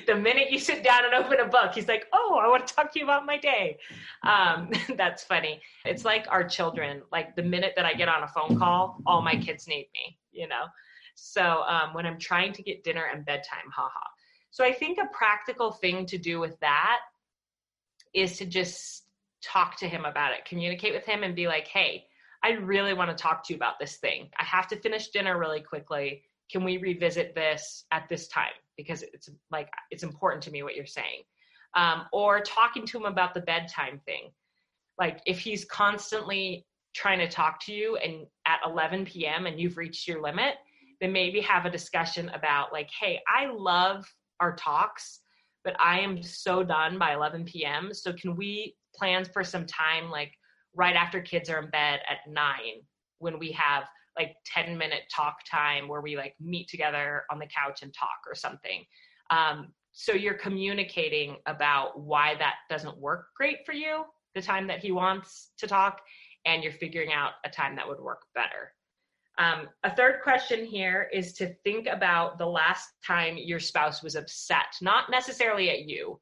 The 0.07 0.15
minute 0.15 0.51
you 0.51 0.59
sit 0.59 0.83
down 0.83 1.05
and 1.05 1.15
open 1.15 1.41
a 1.41 1.47
book, 1.47 1.73
he's 1.75 1.89
like, 1.89 2.07
"Oh, 2.13 2.41
I 2.43 2.49
want 2.49 2.67
to 2.67 2.75
talk 2.75 2.93
to 2.93 2.99
you 2.99 3.05
about 3.05 3.27
my 3.27 3.39
day." 3.39 3.79
Um, 4.23 4.71
that's 4.97 5.25
funny. 5.25 5.61
It's 5.85 6.05
like 6.05 6.27
our 6.31 6.47
children. 6.47 7.03
Like 7.13 7.37
the 7.37 7.43
minute 7.43 7.75
that 7.77 7.85
I 7.85 7.95
get 7.95 8.09
on 8.09 8.23
a 8.23 8.29
phone 8.29 8.59
call, 8.59 8.99
all 9.07 9.23
my 9.23 9.37
kids 9.37 9.67
need 9.69 9.89
me. 9.95 10.19
You 10.33 10.49
know. 10.49 10.65
So 11.15 11.63
um, 11.63 11.95
when 11.95 12.07
I'm 12.07 12.19
trying 12.19 12.53
to 12.55 12.63
get 12.63 12.85
dinner 12.85 13.09
and 13.13 13.25
bedtime, 13.25 13.71
haha. 13.75 13.91
So 14.51 14.65
I 14.65 14.73
think 14.73 14.99
a 14.99 15.07
practical 15.13 15.73
thing 15.73 16.07
to 16.07 16.19
do 16.19 16.39
with 16.41 16.59
that 16.61 17.01
is 18.15 18.39
to 18.39 18.47
just 18.47 19.05
talk 19.43 19.77
to 19.79 19.89
him 19.89 20.05
about 20.05 20.33
it, 20.33 20.45
communicate 20.45 20.95
with 20.95 21.05
him, 21.05 21.23
and 21.23 21.35
be 21.35 21.47
like, 21.47 21.69
"Hey, 21.69 22.07
I 22.43 22.53
really 22.53 22.95
want 22.95 23.11
to 23.11 23.21
talk 23.21 23.45
to 23.45 23.53
you 23.53 23.57
about 23.57 23.79
this 23.79 23.97
thing. 23.97 24.29
I 24.39 24.45
have 24.45 24.69
to 24.69 24.77
finish 24.77 25.09
dinner 25.09 25.39
really 25.39 25.61
quickly. 25.61 26.23
Can 26.51 26.65
we 26.65 26.79
revisit 26.79 27.35
this 27.35 27.85
at 27.93 28.09
this 28.09 28.29
time? 28.29 28.53
Because 28.77 29.03
it's 29.03 29.29
like, 29.51 29.69
it's 29.91 30.03
important 30.03 30.43
to 30.45 30.51
me 30.51 30.63
what 30.63 30.77
you're 30.77 30.87
saying. 30.87 31.23
Um, 31.75 32.07
or 32.13 32.41
talking 32.41 32.87
to 32.87 32.99
him 32.99 33.05
about 33.05 33.35
the 33.35 33.41
bedtime 33.41 34.01
thing. 34.07 34.31
Like, 34.99 35.21
if 35.27 35.39
he's 35.39 35.65
constantly 35.67 36.67
trying 36.95 37.19
to 37.19 37.29
talk 37.29 37.61
to 37.67 37.73
you 37.73 37.97
and 37.97 38.27
at 38.47 38.61
11 38.65 39.05
p.m. 39.05 39.47
and 39.47 39.61
you've 39.61 39.77
reached 39.77 40.09
your 40.09 40.23
limit, 40.23 40.55
then 41.01 41.13
maybe 41.13 41.41
have 41.41 41.67
a 41.67 41.71
discussion 41.71 42.31
about, 42.31 42.73
like, 42.73 42.89
hey, 42.99 43.21
I 43.29 43.47
love 43.53 44.05
our 44.41 44.57
talks, 44.57 45.21
but 45.63 45.77
I 45.79 46.01
am 46.01 46.23
so 46.23 46.65
done 46.65 46.99
by 46.99 47.15
11 47.15 47.45
p.m. 47.45 47.93
So, 47.93 48.13
can 48.13 48.35
we 48.35 48.75
plan 48.95 49.25
for 49.25 49.45
some 49.45 49.67
time, 49.67 50.11
like, 50.11 50.33
right 50.75 50.97
after 50.97 51.21
kids 51.21 51.51
are 51.51 51.59
in 51.63 51.71
bed 51.71 52.01
at 52.09 52.31
nine 52.31 52.83
when 53.19 53.39
we 53.39 53.53
have 53.53 53.85
like 54.19 54.37
10 54.47 54.77
minute 54.77 55.03
talk 55.15 55.37
time 55.51 55.89
where 55.89 56.01
we 56.01 56.17
like 56.17 56.35
meet 56.41 56.69
together 56.69 57.23
on 57.31 57.39
the 57.39 57.47
couch 57.47 57.83
and 57.83 57.93
talk 57.95 58.19
or 58.27 58.35
something 58.35 58.85
um, 59.31 59.69
so 59.93 60.13
you're 60.13 60.35
communicating 60.35 61.37
about 61.47 62.01
why 62.01 62.35
that 62.39 62.57
doesn't 62.71 62.97
work 62.99 63.27
great 63.37 63.59
for 63.65 63.73
you 63.73 64.05
the 64.35 64.43
time 64.43 64.67
that 64.67 64.81
he 64.81 64.93
wants 64.93 65.51
to 65.59 65.67
talk 65.67 66.01
and 66.45 66.63
you're 66.63 66.73
figuring 66.73 67.13
out 67.13 67.33
a 67.45 67.49
time 67.49 67.77
that 67.77 67.87
would 67.87 68.01
work 68.01 68.23
better 68.35 68.73
um, 69.39 69.69
a 69.85 69.95
third 69.95 70.17
question 70.25 70.65
here 70.65 71.09
is 71.13 71.33
to 71.35 71.55
think 71.63 71.87
about 71.87 72.39
the 72.39 72.47
last 72.47 72.89
time 73.07 73.37
your 73.37 73.61
spouse 73.61 74.03
was 74.03 74.17
upset 74.17 74.67
not 74.81 75.11
necessarily 75.11 75.71
at 75.71 75.85
you 75.85 76.19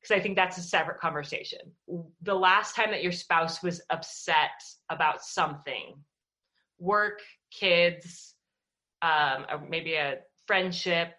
because 0.00 0.16
I 0.16 0.20
think 0.20 0.36
that's 0.36 0.58
a 0.58 0.62
separate 0.62 0.98
conversation. 0.98 1.58
The 2.22 2.34
last 2.34 2.74
time 2.74 2.90
that 2.90 3.02
your 3.02 3.12
spouse 3.12 3.62
was 3.62 3.82
upset 3.90 4.62
about 4.88 5.22
something, 5.22 5.94
work, 6.80 7.20
kids, 7.50 8.34
um, 9.02 9.46
maybe 9.68 9.94
a 9.94 10.18
friendship, 10.46 11.14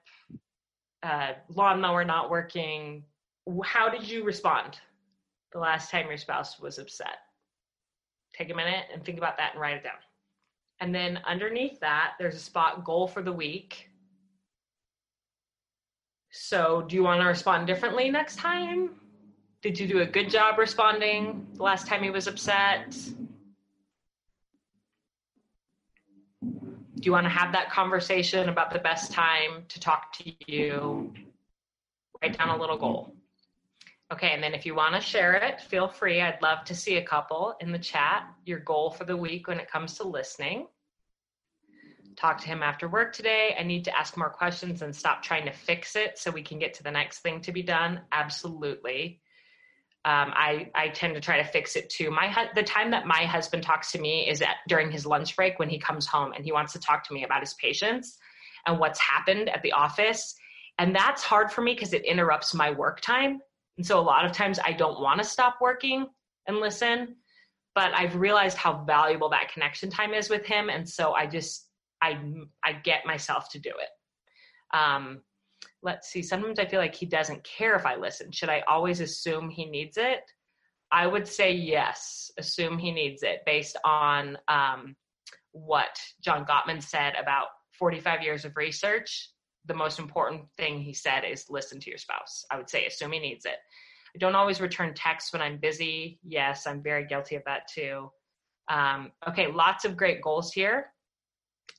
uh, 1.03 1.33
lawnmower 1.49 2.03
not 2.03 2.29
working, 2.29 3.03
how 3.63 3.89
did 3.89 4.07
you 4.07 4.23
respond 4.23 4.77
the 5.53 5.59
last 5.59 5.89
time 5.89 6.07
your 6.07 6.17
spouse 6.17 6.59
was 6.59 6.77
upset? 6.77 7.17
Take 8.35 8.51
a 8.51 8.55
minute 8.55 8.85
and 8.93 9.03
think 9.03 9.17
about 9.17 9.37
that 9.37 9.53
and 9.53 9.61
write 9.61 9.77
it 9.77 9.83
down. 9.83 9.93
And 10.79 10.93
then 10.93 11.19
underneath 11.25 11.79
that, 11.79 12.13
there's 12.19 12.35
a 12.35 12.39
spot 12.39 12.83
goal 12.83 13.07
for 13.07 13.21
the 13.21 13.31
week 13.31 13.91
so, 16.31 16.85
do 16.87 16.95
you 16.95 17.03
want 17.03 17.19
to 17.19 17.27
respond 17.27 17.67
differently 17.67 18.09
next 18.09 18.37
time? 18.37 18.91
Did 19.61 19.77
you 19.77 19.85
do 19.85 19.99
a 19.99 20.05
good 20.05 20.29
job 20.29 20.57
responding 20.57 21.45
the 21.55 21.63
last 21.63 21.87
time 21.87 22.01
he 22.01 22.09
was 22.09 22.27
upset? 22.27 22.95
You 27.05 27.11
want 27.11 27.25
to 27.25 27.29
have 27.29 27.51
that 27.53 27.71
conversation 27.71 28.49
about 28.49 28.71
the 28.71 28.79
best 28.79 29.11
time 29.11 29.65
to 29.69 29.79
talk 29.79 30.13
to 30.13 30.33
you? 30.47 31.13
Write 32.21 32.37
down 32.37 32.49
a 32.49 32.57
little 32.57 32.77
goal. 32.77 33.15
Okay, 34.11 34.31
and 34.31 34.43
then 34.43 34.53
if 34.53 34.65
you 34.65 34.75
want 34.75 34.93
to 34.95 35.01
share 35.01 35.35
it, 35.35 35.61
feel 35.61 35.87
free. 35.87 36.21
I'd 36.21 36.41
love 36.41 36.65
to 36.65 36.75
see 36.75 36.97
a 36.97 37.03
couple 37.03 37.55
in 37.61 37.71
the 37.71 37.79
chat, 37.79 38.23
your 38.45 38.59
goal 38.59 38.91
for 38.91 39.05
the 39.05 39.15
week 39.15 39.47
when 39.47 39.59
it 39.59 39.71
comes 39.71 39.97
to 39.97 40.03
listening 40.07 40.67
talk 42.15 42.39
to 42.39 42.47
him 42.47 42.61
after 42.61 42.87
work 42.87 43.13
today. 43.13 43.55
I 43.57 43.63
need 43.63 43.85
to 43.85 43.97
ask 43.97 44.17
more 44.17 44.29
questions 44.29 44.81
and 44.81 44.95
stop 44.95 45.23
trying 45.23 45.45
to 45.45 45.51
fix 45.51 45.95
it 45.95 46.17
so 46.17 46.31
we 46.31 46.43
can 46.43 46.59
get 46.59 46.73
to 46.75 46.83
the 46.83 46.91
next 46.91 47.19
thing 47.19 47.41
to 47.41 47.51
be 47.51 47.63
done. 47.63 48.01
Absolutely. 48.11 49.20
Um, 50.03 50.33
I, 50.33 50.71
I 50.73 50.89
tend 50.89 51.13
to 51.13 51.21
try 51.21 51.37
to 51.37 51.43
fix 51.43 51.75
it 51.75 51.89
too. 51.89 52.09
My 52.09 52.49
the 52.55 52.63
time 52.63 52.89
that 52.91 53.05
my 53.05 53.25
husband 53.25 53.61
talks 53.61 53.91
to 53.91 53.99
me 53.99 54.27
is 54.27 54.41
at 54.41 54.55
during 54.67 54.89
his 54.89 55.05
lunch 55.05 55.35
break 55.35 55.59
when 55.59 55.69
he 55.69 55.77
comes 55.77 56.07
home 56.07 56.33
and 56.33 56.43
he 56.43 56.51
wants 56.51 56.73
to 56.73 56.79
talk 56.79 57.03
to 57.07 57.13
me 57.13 57.23
about 57.23 57.41
his 57.41 57.53
patients 57.53 58.17
and 58.65 58.79
what's 58.79 58.99
happened 58.99 59.49
at 59.49 59.61
the 59.61 59.71
office. 59.73 60.35
And 60.79 60.95
that's 60.95 61.21
hard 61.21 61.51
for 61.51 61.61
me 61.61 61.75
because 61.75 61.93
it 61.93 62.03
interrupts 62.03 62.53
my 62.55 62.71
work 62.71 63.01
time. 63.01 63.41
And 63.77 63.85
so 63.85 63.99
a 63.99 64.01
lot 64.01 64.25
of 64.25 64.31
times 64.31 64.59
I 64.63 64.71
don't 64.71 64.99
want 64.99 65.19
to 65.19 65.23
stop 65.23 65.57
working 65.61 66.07
and 66.47 66.57
listen, 66.57 67.15
but 67.75 67.93
I've 67.93 68.15
realized 68.15 68.57
how 68.57 68.83
valuable 68.83 69.29
that 69.29 69.51
connection 69.53 69.91
time 69.91 70.13
is 70.15 70.29
with 70.29 70.45
him. 70.45 70.69
And 70.69 70.87
so 70.89 71.13
I 71.13 71.27
just 71.27 71.67
I 72.01 72.17
I 72.63 72.73
get 72.73 73.05
myself 73.05 73.49
to 73.51 73.59
do 73.59 73.69
it. 73.69 74.75
Um, 74.75 75.21
let's 75.83 76.09
see. 76.09 76.21
Sometimes 76.21 76.59
I 76.59 76.65
feel 76.65 76.79
like 76.79 76.95
he 76.95 77.05
doesn't 77.05 77.43
care 77.43 77.75
if 77.75 77.85
I 77.85 77.95
listen. 77.95 78.31
Should 78.31 78.49
I 78.49 78.63
always 78.67 78.99
assume 78.99 79.49
he 79.49 79.65
needs 79.65 79.97
it? 79.97 80.21
I 80.91 81.07
would 81.07 81.27
say 81.27 81.53
yes. 81.53 82.31
Assume 82.37 82.77
he 82.77 82.91
needs 82.91 83.23
it 83.23 83.39
based 83.45 83.77
on 83.85 84.37
um, 84.47 84.95
what 85.51 85.97
John 86.21 86.45
Gottman 86.45 86.83
said 86.83 87.13
about 87.19 87.47
45 87.79 88.21
years 88.21 88.45
of 88.45 88.55
research. 88.55 89.29
The 89.65 89.73
most 89.73 89.99
important 89.99 90.43
thing 90.57 90.79
he 90.79 90.93
said 90.93 91.23
is 91.23 91.45
listen 91.49 91.79
to 91.79 91.89
your 91.89 91.97
spouse. 91.97 92.43
I 92.51 92.57
would 92.57 92.69
say 92.69 92.85
assume 92.85 93.11
he 93.11 93.19
needs 93.19 93.45
it. 93.45 93.57
I 94.13 94.17
don't 94.17 94.35
always 94.35 94.59
return 94.59 94.93
texts 94.93 95.31
when 95.31 95.41
I'm 95.41 95.57
busy. 95.57 96.19
Yes, 96.23 96.67
I'm 96.67 96.83
very 96.83 97.05
guilty 97.05 97.35
of 97.35 97.43
that 97.45 97.67
too. 97.73 98.11
Um, 98.69 99.11
okay, 99.27 99.47
lots 99.51 99.85
of 99.85 99.95
great 99.95 100.21
goals 100.21 100.51
here 100.51 100.87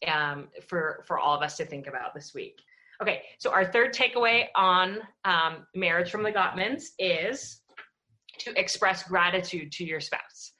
um, 0.06 0.48
for 0.66 1.04
for 1.06 1.18
all 1.18 1.36
of 1.36 1.42
us 1.42 1.56
to 1.58 1.64
think 1.64 1.86
about 1.86 2.14
this 2.14 2.32
week. 2.34 2.58
Okay, 3.02 3.22
so 3.38 3.50
our 3.50 3.64
third 3.64 3.92
takeaway 3.92 4.46
on 4.54 5.00
um, 5.24 5.66
marriage 5.74 6.08
from 6.08 6.22
the 6.22 6.30
Gottmans 6.30 6.84
is 7.00 7.60
to 8.38 8.56
express 8.56 9.02
gratitude 9.02 9.72
to 9.72 9.84
your 9.84 9.98
spouse. 9.98 10.52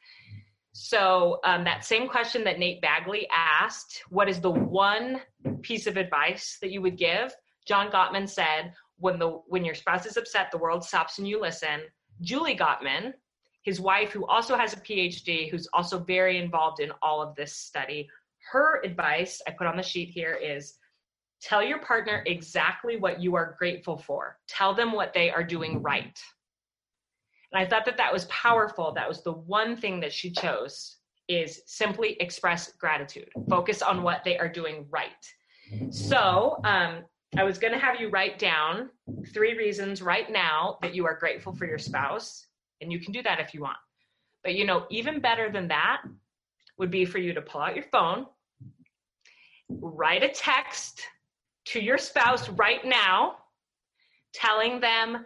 So 0.73 1.39
um, 1.45 1.63
that 1.63 1.85
same 1.85 2.09
question 2.09 2.43
that 2.43 2.59
Nate 2.59 2.81
Bagley 2.81 3.29
asked, 3.33 4.03
what 4.09 4.29
is 4.29 4.41
the 4.41 4.51
one 4.51 5.21
piece 5.61 5.87
of 5.87 5.97
advice 5.97 6.59
that 6.61 6.73
you 6.73 6.83
would 6.83 6.99
give? 6.99 7.33
John 7.69 7.93
Gottman 7.93 8.29
said, 8.29 8.73
when 8.99 9.21
the 9.21 9.41
when 9.47 9.65
your 9.65 9.77
spouse 9.77 10.05
is 10.05 10.17
upset, 10.17 10.51
the 10.51 10.59
world 10.59 10.83
stops 10.83 11.19
and 11.19 11.29
you 11.29 11.41
listen. 11.41 11.83
Julie 12.23 12.57
Gottman, 12.57 13.13
his 13.63 13.81
wife, 13.81 14.11
who 14.11 14.27
also 14.27 14.57
has 14.57 14.73
a 14.73 14.81
PhD, 14.81 15.49
who's 15.49 15.69
also 15.73 16.01
very 16.01 16.39
involved 16.39 16.81
in 16.81 16.91
all 17.03 17.23
of 17.23 17.37
this 17.37 17.55
study, 17.55 18.09
her 18.51 18.83
advice 18.85 19.41
I 19.47 19.53
put 19.53 19.69
on 19.69 19.77
the 19.77 19.83
sheet 19.83 20.09
here 20.09 20.35
is 20.35 20.75
tell 21.43 21.63
your 21.63 21.81
partner 21.81 22.23
exactly 22.27 22.97
what 22.97 23.21
you 23.21 23.35
are 23.35 23.57
grateful 23.59 23.97
for. 23.97 24.39
Tell 24.47 24.75
them 24.75 24.93
what 24.93 25.13
they 25.13 25.31
are 25.31 25.43
doing 25.43 25.83
right. 25.83 26.19
And 27.53 27.63
I 27.63 27.69
thought 27.69 27.85
that 27.85 27.97
that 27.99 28.13
was 28.13 28.25
powerful. 28.27 28.93
That 28.93 29.09
was 29.09 29.23
the 29.23 29.33
one 29.33 29.77
thing 29.77 30.01
that 30.01 30.13
she 30.13 30.31
chose 30.31 30.97
is 31.29 31.63
simply 31.67 32.17
express 32.21 32.73
gratitude. 32.73 33.29
Focus 33.49 33.83
on 33.83 34.03
what 34.03 34.23
they 34.25 34.39
are 34.39 34.49
doing 34.49 34.87
right. 34.91 35.11
So, 35.91 36.61
um, 36.65 37.05
I 37.37 37.45
was 37.45 37.57
going 37.57 37.73
to 37.73 37.79
have 37.79 37.99
you 37.99 38.11
write 38.11 38.39
down 38.39 38.91
three 39.33 39.57
reasons 39.57 40.03
right 40.03 40.31
now 40.31 40.77
that 40.83 40.95
you 40.95 41.07
are 41.07 41.17
grateful 41.17 41.55
for 41.55 41.67
your 41.67 41.79
spouse 41.79 42.47
And 42.83 42.93
you 42.93 43.01
can 43.01 43.11
do 43.13 43.23
that 43.23 43.41
if 43.41 43.55
you 43.55 43.63
want. 43.63 43.79
But 44.45 44.55
you 44.55 44.67
know, 44.67 44.87
even 44.91 45.19
better 45.19 45.51
than 45.51 45.69
that 45.69 46.03
would 46.79 46.91
be 46.91 47.07
for 47.07 47.19
you 47.19 47.33
to 47.33 47.41
pull 47.41 47.63
out 47.63 47.75
your 47.75 47.87
phone, 47.91 48.27
write 49.71 50.23
a 50.23 50.29
text 50.29 51.03
to 51.67 51.81
your 51.81 51.99
spouse 51.99 52.49
right 52.51 52.85
now, 52.85 53.37
telling 54.33 54.81
them 54.81 55.25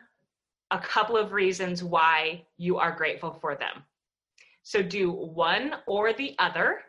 a 0.70 0.78
couple 0.78 1.16
of 1.16 1.32
reasons 1.32 1.82
why 1.82 2.44
you 2.56 2.76
are 2.78 2.94
grateful 2.94 3.32
for 3.40 3.54
them. 3.54 3.84
So 4.62 4.82
do 4.82 5.10
one 5.10 5.76
or 5.86 6.12
the 6.12 6.34
other 6.38 6.80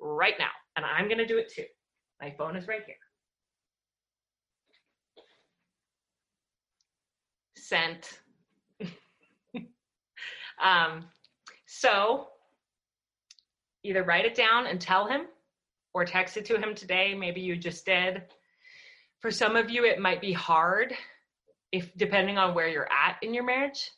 right 0.00 0.34
now. 0.38 0.50
And 0.76 0.84
I'm 0.84 1.06
going 1.06 1.18
to 1.18 1.26
do 1.26 1.38
it 1.38 1.52
too. 1.52 1.64
My 2.20 2.32
phone 2.38 2.56
is 2.56 2.68
right 2.68 2.82
here. 2.86 2.94
Sent. 7.56 8.20
um, 10.62 11.06
so 11.66 12.28
either 13.82 14.04
write 14.04 14.24
it 14.24 14.34
down 14.34 14.66
and 14.66 14.80
tell 14.80 15.06
him 15.06 15.22
or 15.92 16.04
text 16.04 16.36
it 16.36 16.44
to 16.46 16.56
him 16.56 16.74
today. 16.74 17.14
Maybe 17.14 17.40
you 17.40 17.56
just 17.56 17.84
did. 17.84 18.22
For 19.24 19.30
some 19.30 19.56
of 19.56 19.70
you, 19.70 19.86
it 19.86 19.98
might 19.98 20.20
be 20.20 20.34
hard 20.34 20.94
if 21.72 21.90
depending 21.96 22.36
on 22.36 22.54
where 22.54 22.68
you're 22.68 22.92
at 22.92 23.16
in 23.22 23.32
your 23.32 23.42
marriage. 23.42 23.90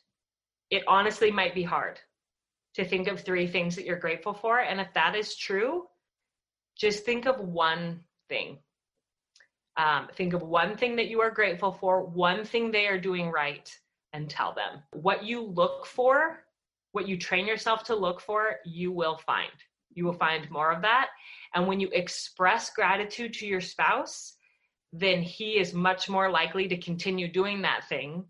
It 0.69 0.85
honestly 0.87 1.31
might 1.31 1.53
be 1.53 1.63
hard 1.63 1.99
to 2.75 2.85
think 2.85 3.09
of 3.09 3.19
three 3.19 3.45
things 3.45 3.75
that 3.75 3.83
you're 3.83 3.99
grateful 3.99 4.33
for. 4.33 4.59
And 4.59 4.79
if 4.79 4.87
that 4.93 5.17
is 5.17 5.35
true, 5.35 5.83
just 6.77 7.03
think 7.03 7.25
of 7.25 7.41
one 7.41 8.05
thing. 8.29 8.59
Um, 9.75 10.07
think 10.15 10.31
of 10.31 10.43
one 10.43 10.77
thing 10.77 10.95
that 10.95 11.09
you 11.09 11.19
are 11.19 11.29
grateful 11.29 11.73
for, 11.73 12.05
one 12.05 12.45
thing 12.45 12.71
they 12.71 12.87
are 12.87 12.97
doing 12.97 13.29
right, 13.29 13.69
and 14.13 14.29
tell 14.29 14.53
them. 14.53 14.81
What 14.93 15.25
you 15.25 15.41
look 15.41 15.85
for 15.85 16.39
what 16.93 17.05
you 17.05 17.17
train 17.17 17.45
yourself 17.45 17.83
to 17.83 17.95
look 17.95 18.21
for, 18.21 18.59
you 18.63 18.93
will 18.93 19.17
find. 19.17 19.51
You 19.93 20.05
will 20.05 20.13
find 20.13 20.49
more 20.49 20.71
of 20.71 20.81
that. 20.83 21.09
And 21.53 21.67
when 21.67 21.81
you 21.81 21.89
express 21.91 22.69
gratitude 22.69 23.33
to 23.33 23.45
your 23.45 23.59
spouse, 23.59 24.36
then 24.93 25.21
he 25.21 25.59
is 25.59 25.73
much 25.73 26.09
more 26.09 26.29
likely 26.29 26.67
to 26.67 26.77
continue 26.77 27.31
doing 27.31 27.61
that 27.61 27.87
thing 27.89 28.25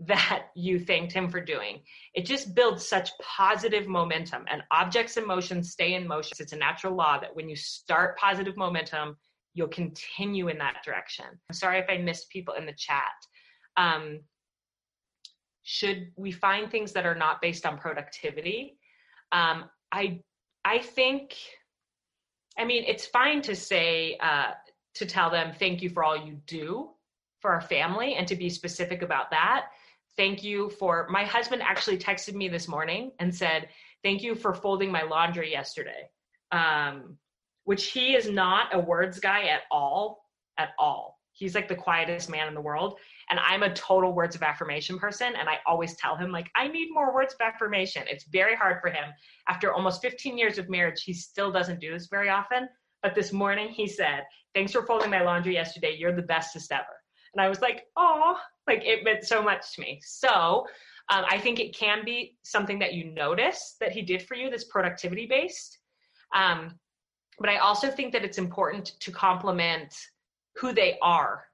that 0.00 0.46
you 0.54 0.78
thanked 0.78 1.12
him 1.12 1.28
for 1.28 1.40
doing. 1.40 1.80
It 2.14 2.24
just 2.24 2.54
builds 2.54 2.86
such 2.86 3.10
positive 3.20 3.88
momentum, 3.88 4.44
and 4.48 4.62
objects 4.70 5.16
in 5.16 5.26
motion 5.26 5.62
stay 5.62 5.94
in 5.94 6.06
motion. 6.06 6.36
It's 6.40 6.52
a 6.52 6.56
natural 6.56 6.94
law 6.94 7.18
that 7.18 7.34
when 7.34 7.48
you 7.48 7.56
start 7.56 8.16
positive 8.16 8.56
momentum, 8.56 9.16
you'll 9.54 9.68
continue 9.68 10.48
in 10.48 10.58
that 10.58 10.82
direction. 10.84 11.24
I'm 11.26 11.54
sorry 11.54 11.78
if 11.78 11.86
I 11.88 11.98
missed 11.98 12.30
people 12.30 12.54
in 12.54 12.64
the 12.64 12.74
chat. 12.74 13.12
Um, 13.76 14.20
should 15.70 16.10
we 16.16 16.32
find 16.32 16.70
things 16.70 16.92
that 16.92 17.04
are 17.04 17.14
not 17.14 17.42
based 17.42 17.66
on 17.66 17.76
productivity 17.76 18.78
um, 19.32 19.64
i 19.92 20.18
i 20.64 20.78
think 20.78 21.34
i 22.58 22.64
mean 22.64 22.82
it's 22.86 23.04
fine 23.04 23.42
to 23.42 23.54
say 23.54 24.16
uh, 24.22 24.52
to 24.98 25.06
tell 25.06 25.30
them 25.30 25.52
thank 25.58 25.82
you 25.82 25.88
for 25.88 26.04
all 26.04 26.16
you 26.16 26.40
do 26.46 26.90
for 27.40 27.50
our 27.50 27.60
family 27.60 28.14
and 28.14 28.26
to 28.26 28.36
be 28.36 28.50
specific 28.50 29.02
about 29.02 29.30
that 29.30 29.66
thank 30.16 30.42
you 30.42 30.70
for 30.70 31.06
my 31.10 31.24
husband 31.24 31.62
actually 31.62 31.98
texted 31.98 32.34
me 32.34 32.48
this 32.48 32.68
morning 32.68 33.12
and 33.18 33.34
said 33.34 33.68
thank 34.02 34.22
you 34.22 34.34
for 34.34 34.54
folding 34.54 34.90
my 34.90 35.02
laundry 35.02 35.50
yesterday 35.50 36.08
um, 36.52 37.16
which 37.64 37.86
he 37.86 38.14
is 38.14 38.30
not 38.30 38.74
a 38.74 38.78
words 38.78 39.18
guy 39.20 39.44
at 39.44 39.62
all 39.70 40.24
at 40.58 40.70
all 40.78 41.18
he's 41.32 41.54
like 41.54 41.68
the 41.68 41.74
quietest 41.74 42.28
man 42.28 42.48
in 42.48 42.54
the 42.54 42.60
world 42.60 42.98
and 43.30 43.38
I'm 43.40 43.62
a 43.62 43.72
total 43.74 44.12
words 44.12 44.34
of 44.34 44.42
affirmation 44.42 44.98
person. 44.98 45.34
And 45.36 45.48
I 45.48 45.58
always 45.66 45.96
tell 45.96 46.16
him, 46.16 46.30
like, 46.30 46.50
I 46.54 46.68
need 46.68 46.88
more 46.92 47.14
words 47.14 47.34
of 47.34 47.40
affirmation. 47.40 48.04
It's 48.08 48.24
very 48.24 48.54
hard 48.54 48.80
for 48.80 48.88
him. 48.88 49.12
After 49.48 49.72
almost 49.72 50.02
15 50.02 50.38
years 50.38 50.58
of 50.58 50.70
marriage, 50.70 51.02
he 51.02 51.12
still 51.12 51.52
doesn't 51.52 51.80
do 51.80 51.92
this 51.92 52.06
very 52.06 52.30
often. 52.30 52.68
But 53.02 53.14
this 53.14 53.32
morning 53.32 53.68
he 53.68 53.86
said, 53.86 54.24
Thanks 54.54 54.72
for 54.72 54.86
folding 54.86 55.10
my 55.10 55.22
laundry 55.22 55.54
yesterday. 55.54 55.96
You're 55.98 56.14
the 56.14 56.22
bestest 56.22 56.72
ever. 56.72 56.84
And 57.34 57.40
I 57.40 57.48
was 57.48 57.60
like, 57.60 57.84
Oh, 57.96 58.36
like 58.66 58.84
it 58.84 59.04
meant 59.04 59.24
so 59.24 59.42
much 59.42 59.74
to 59.74 59.80
me. 59.80 60.00
So 60.04 60.66
um, 61.10 61.24
I 61.28 61.38
think 61.38 61.58
it 61.58 61.76
can 61.76 62.04
be 62.04 62.36
something 62.42 62.78
that 62.80 62.94
you 62.94 63.12
notice 63.12 63.76
that 63.80 63.92
he 63.92 64.02
did 64.02 64.22
for 64.22 64.34
you 64.34 64.50
that's 64.50 64.64
productivity 64.64 65.26
based. 65.26 65.78
Um, 66.34 66.78
but 67.38 67.48
I 67.48 67.58
also 67.58 67.90
think 67.90 68.12
that 68.12 68.24
it's 68.24 68.38
important 68.38 68.92
to 69.00 69.10
compliment 69.10 69.94
who 70.56 70.72
they 70.72 70.98
are 71.00 71.44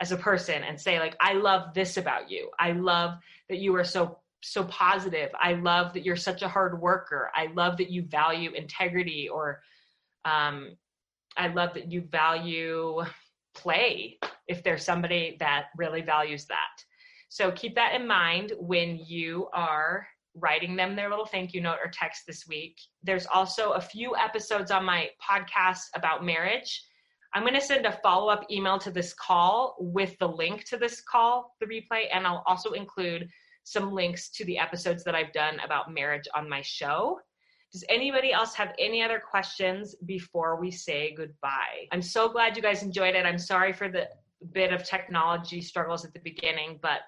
as 0.00 0.12
a 0.12 0.16
person 0.16 0.62
and 0.62 0.80
say 0.80 0.98
like 0.98 1.16
i 1.20 1.32
love 1.32 1.72
this 1.74 1.96
about 1.96 2.30
you 2.30 2.50
i 2.58 2.72
love 2.72 3.18
that 3.48 3.58
you 3.58 3.74
are 3.74 3.84
so 3.84 4.18
so 4.42 4.64
positive 4.64 5.30
i 5.40 5.54
love 5.54 5.92
that 5.92 6.04
you're 6.04 6.16
such 6.16 6.42
a 6.42 6.48
hard 6.48 6.80
worker 6.80 7.30
i 7.34 7.46
love 7.54 7.76
that 7.76 7.90
you 7.90 8.02
value 8.02 8.50
integrity 8.52 9.28
or 9.28 9.60
um, 10.26 10.76
i 11.36 11.46
love 11.48 11.72
that 11.74 11.90
you 11.90 12.02
value 12.02 13.02
play 13.56 14.18
if 14.48 14.62
there's 14.62 14.84
somebody 14.84 15.36
that 15.40 15.66
really 15.76 16.02
values 16.02 16.44
that. 16.46 16.84
So 17.28 17.50
keep 17.52 17.74
that 17.74 17.94
in 17.94 18.06
mind 18.06 18.52
when 18.58 18.98
you 19.04 19.48
are 19.52 20.06
writing 20.34 20.76
them 20.76 20.94
their 20.94 21.08
little 21.08 21.26
thank 21.26 21.54
you 21.54 21.60
note 21.60 21.78
or 21.82 21.90
text 21.90 22.22
this 22.26 22.46
week. 22.46 22.78
There's 23.02 23.26
also 23.26 23.72
a 23.72 23.80
few 23.80 24.14
episodes 24.16 24.70
on 24.70 24.84
my 24.84 25.08
podcast 25.28 25.86
about 25.94 26.24
marriage. 26.24 26.84
I'm 27.34 27.42
going 27.42 27.54
to 27.54 27.60
send 27.60 27.86
a 27.86 27.98
follow 28.02 28.28
up 28.28 28.44
email 28.50 28.78
to 28.78 28.90
this 28.90 29.12
call 29.14 29.76
with 29.80 30.16
the 30.18 30.28
link 30.28 30.64
to 30.64 30.76
this 30.76 31.00
call, 31.00 31.56
the 31.60 31.66
replay, 31.66 32.04
and 32.12 32.26
I'll 32.26 32.44
also 32.46 32.72
include 32.72 33.28
some 33.64 33.92
links 33.92 34.30
to 34.30 34.44
the 34.44 34.58
episodes 34.58 35.02
that 35.04 35.14
I've 35.14 35.32
done 35.32 35.58
about 35.64 35.92
marriage 35.92 36.28
on 36.34 36.48
my 36.48 36.62
show. 36.62 37.18
Does 37.72 37.84
anybody 37.88 38.32
else 38.32 38.54
have 38.54 38.72
any 38.78 39.02
other 39.02 39.20
questions 39.20 39.94
before 40.06 40.58
we 40.60 40.70
say 40.70 41.14
goodbye? 41.16 41.88
I'm 41.92 42.02
so 42.02 42.28
glad 42.28 42.56
you 42.56 42.62
guys 42.62 42.82
enjoyed 42.82 43.14
it. 43.14 43.26
I'm 43.26 43.38
sorry 43.38 43.72
for 43.72 43.88
the 43.88 44.08
bit 44.52 44.72
of 44.72 44.84
technology 44.84 45.60
struggles 45.60 46.04
at 46.04 46.12
the 46.12 46.20
beginning, 46.20 46.78
but 46.80 47.00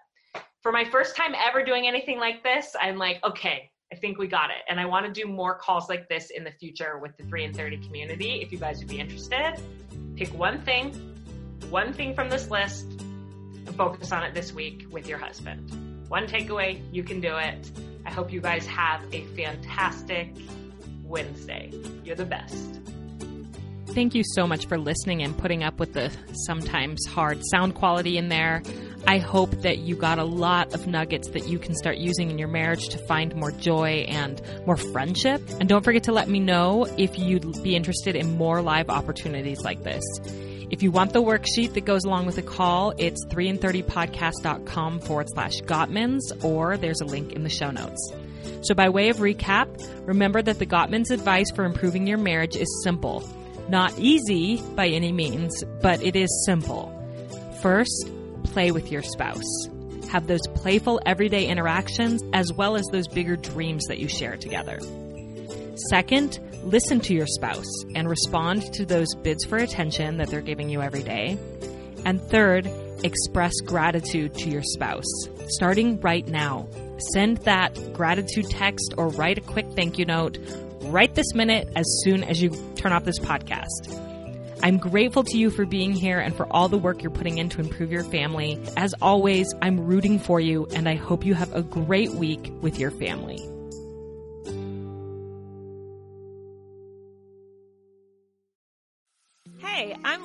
for 0.62 0.72
my 0.72 0.84
first 0.84 1.16
time 1.16 1.34
ever 1.36 1.64
doing 1.64 1.86
anything 1.86 2.18
like 2.18 2.42
this, 2.42 2.74
I'm 2.80 2.98
like, 2.98 3.22
okay, 3.24 3.70
I 3.92 3.96
think 3.96 4.18
we 4.18 4.26
got 4.26 4.50
it. 4.50 4.64
And 4.68 4.78
I 4.78 4.84
want 4.86 5.06
to 5.06 5.12
do 5.12 5.26
more 5.26 5.54
calls 5.54 5.88
like 5.88 6.08
this 6.08 6.30
in 6.30 6.44
the 6.44 6.50
future 6.50 6.98
with 6.98 7.16
the 7.16 7.24
3 7.24 7.44
in 7.44 7.54
30 7.54 7.78
community 7.78 8.42
if 8.42 8.52
you 8.52 8.58
guys 8.58 8.80
would 8.80 8.88
be 8.88 8.98
interested. 8.98 9.54
Pick 10.16 10.28
one 10.34 10.60
thing, 10.62 10.92
one 11.70 11.92
thing 11.92 12.14
from 12.14 12.28
this 12.28 12.50
list, 12.50 12.84
and 12.90 13.74
focus 13.76 14.12
on 14.12 14.24
it 14.24 14.34
this 14.34 14.52
week 14.52 14.86
with 14.90 15.06
your 15.06 15.18
husband. 15.18 15.70
One 16.08 16.26
takeaway, 16.26 16.82
you 16.92 17.04
can 17.04 17.20
do 17.20 17.36
it. 17.36 17.70
Hope 18.18 18.32
you 18.32 18.40
guys 18.40 18.66
have 18.66 19.00
a 19.12 19.22
fantastic 19.36 20.34
Wednesday. 21.04 21.70
You're 22.02 22.16
the 22.16 22.24
best. 22.24 22.80
Thank 23.94 24.12
you 24.16 24.24
so 24.34 24.44
much 24.44 24.66
for 24.66 24.76
listening 24.76 25.22
and 25.22 25.38
putting 25.38 25.62
up 25.62 25.78
with 25.78 25.92
the 25.92 26.10
sometimes 26.32 27.06
hard 27.06 27.40
sound 27.52 27.76
quality 27.76 28.18
in 28.18 28.28
there. 28.28 28.64
I 29.06 29.18
hope 29.18 29.52
that 29.62 29.78
you 29.78 29.94
got 29.94 30.18
a 30.18 30.24
lot 30.24 30.74
of 30.74 30.88
nuggets 30.88 31.28
that 31.28 31.46
you 31.46 31.60
can 31.60 31.76
start 31.76 31.98
using 31.98 32.28
in 32.28 32.40
your 32.40 32.48
marriage 32.48 32.88
to 32.88 32.98
find 32.98 33.36
more 33.36 33.52
joy 33.52 34.04
and 34.08 34.42
more 34.66 34.76
friendship. 34.76 35.40
And 35.60 35.68
don't 35.68 35.84
forget 35.84 36.02
to 36.02 36.12
let 36.12 36.28
me 36.28 36.40
know 36.40 36.88
if 36.98 37.16
you'd 37.20 37.62
be 37.62 37.76
interested 37.76 38.16
in 38.16 38.36
more 38.36 38.62
live 38.62 38.90
opportunities 38.90 39.60
like 39.60 39.84
this. 39.84 40.02
If 40.70 40.82
you 40.82 40.90
want 40.90 41.14
the 41.14 41.22
worksheet 41.22 41.72
that 41.74 41.86
goes 41.86 42.04
along 42.04 42.26
with 42.26 42.36
the 42.36 42.42
call, 42.42 42.92
it's 42.98 43.24
3in30podcast.com 43.26 45.00
forward 45.00 45.28
slash 45.30 45.54
Gottmans, 45.62 46.44
or 46.44 46.76
there's 46.76 47.00
a 47.00 47.06
link 47.06 47.32
in 47.32 47.42
the 47.42 47.48
show 47.48 47.70
notes. 47.70 48.12
So, 48.60 48.74
by 48.74 48.90
way 48.90 49.08
of 49.08 49.16
recap, 49.16 49.66
remember 50.06 50.42
that 50.42 50.58
the 50.58 50.66
Gottmans 50.66 51.10
advice 51.10 51.50
for 51.54 51.64
improving 51.64 52.06
your 52.06 52.18
marriage 52.18 52.54
is 52.54 52.68
simple. 52.84 53.26
Not 53.70 53.98
easy 53.98 54.60
by 54.74 54.88
any 54.88 55.10
means, 55.10 55.64
but 55.80 56.02
it 56.02 56.16
is 56.16 56.28
simple. 56.44 56.92
First, 57.62 58.10
play 58.44 58.70
with 58.70 58.92
your 58.92 59.02
spouse. 59.02 59.68
Have 60.10 60.26
those 60.26 60.46
playful 60.54 61.00
everyday 61.06 61.46
interactions 61.46 62.22
as 62.34 62.52
well 62.52 62.76
as 62.76 62.84
those 62.92 63.08
bigger 63.08 63.36
dreams 63.36 63.86
that 63.86 63.98
you 63.98 64.08
share 64.08 64.36
together. 64.36 64.80
Second, 65.90 66.40
listen 66.64 67.00
to 67.00 67.14
your 67.14 67.26
spouse 67.26 67.84
and 67.94 68.08
respond 68.08 68.72
to 68.74 68.84
those 68.84 69.14
bids 69.22 69.44
for 69.44 69.56
attention 69.56 70.16
that 70.18 70.28
they're 70.28 70.40
giving 70.40 70.68
you 70.68 70.82
every 70.82 71.02
day. 71.02 71.38
And 72.04 72.20
third, 72.20 72.68
express 73.04 73.52
gratitude 73.64 74.34
to 74.34 74.50
your 74.50 74.62
spouse, 74.62 75.28
starting 75.48 76.00
right 76.00 76.26
now. 76.26 76.68
Send 77.12 77.38
that 77.38 77.92
gratitude 77.92 78.50
text 78.50 78.94
or 78.96 79.08
write 79.08 79.38
a 79.38 79.40
quick 79.40 79.66
thank 79.76 79.98
you 79.98 80.04
note 80.04 80.38
right 80.82 81.14
this 81.14 81.32
minute 81.34 81.68
as 81.76 81.86
soon 82.04 82.24
as 82.24 82.42
you 82.42 82.50
turn 82.76 82.92
off 82.92 83.04
this 83.04 83.18
podcast. 83.18 84.04
I'm 84.62 84.78
grateful 84.78 85.22
to 85.22 85.38
you 85.38 85.50
for 85.50 85.64
being 85.64 85.92
here 85.92 86.18
and 86.18 86.34
for 86.36 86.52
all 86.52 86.68
the 86.68 86.78
work 86.78 87.02
you're 87.02 87.12
putting 87.12 87.38
in 87.38 87.48
to 87.50 87.60
improve 87.60 87.92
your 87.92 88.02
family. 88.02 88.60
As 88.76 88.92
always, 89.00 89.54
I'm 89.62 89.78
rooting 89.86 90.18
for 90.18 90.40
you 90.40 90.66
and 90.74 90.88
I 90.88 90.96
hope 90.96 91.24
you 91.24 91.34
have 91.34 91.54
a 91.54 91.62
great 91.62 92.10
week 92.12 92.52
with 92.60 92.78
your 92.78 92.90
family. 92.90 93.38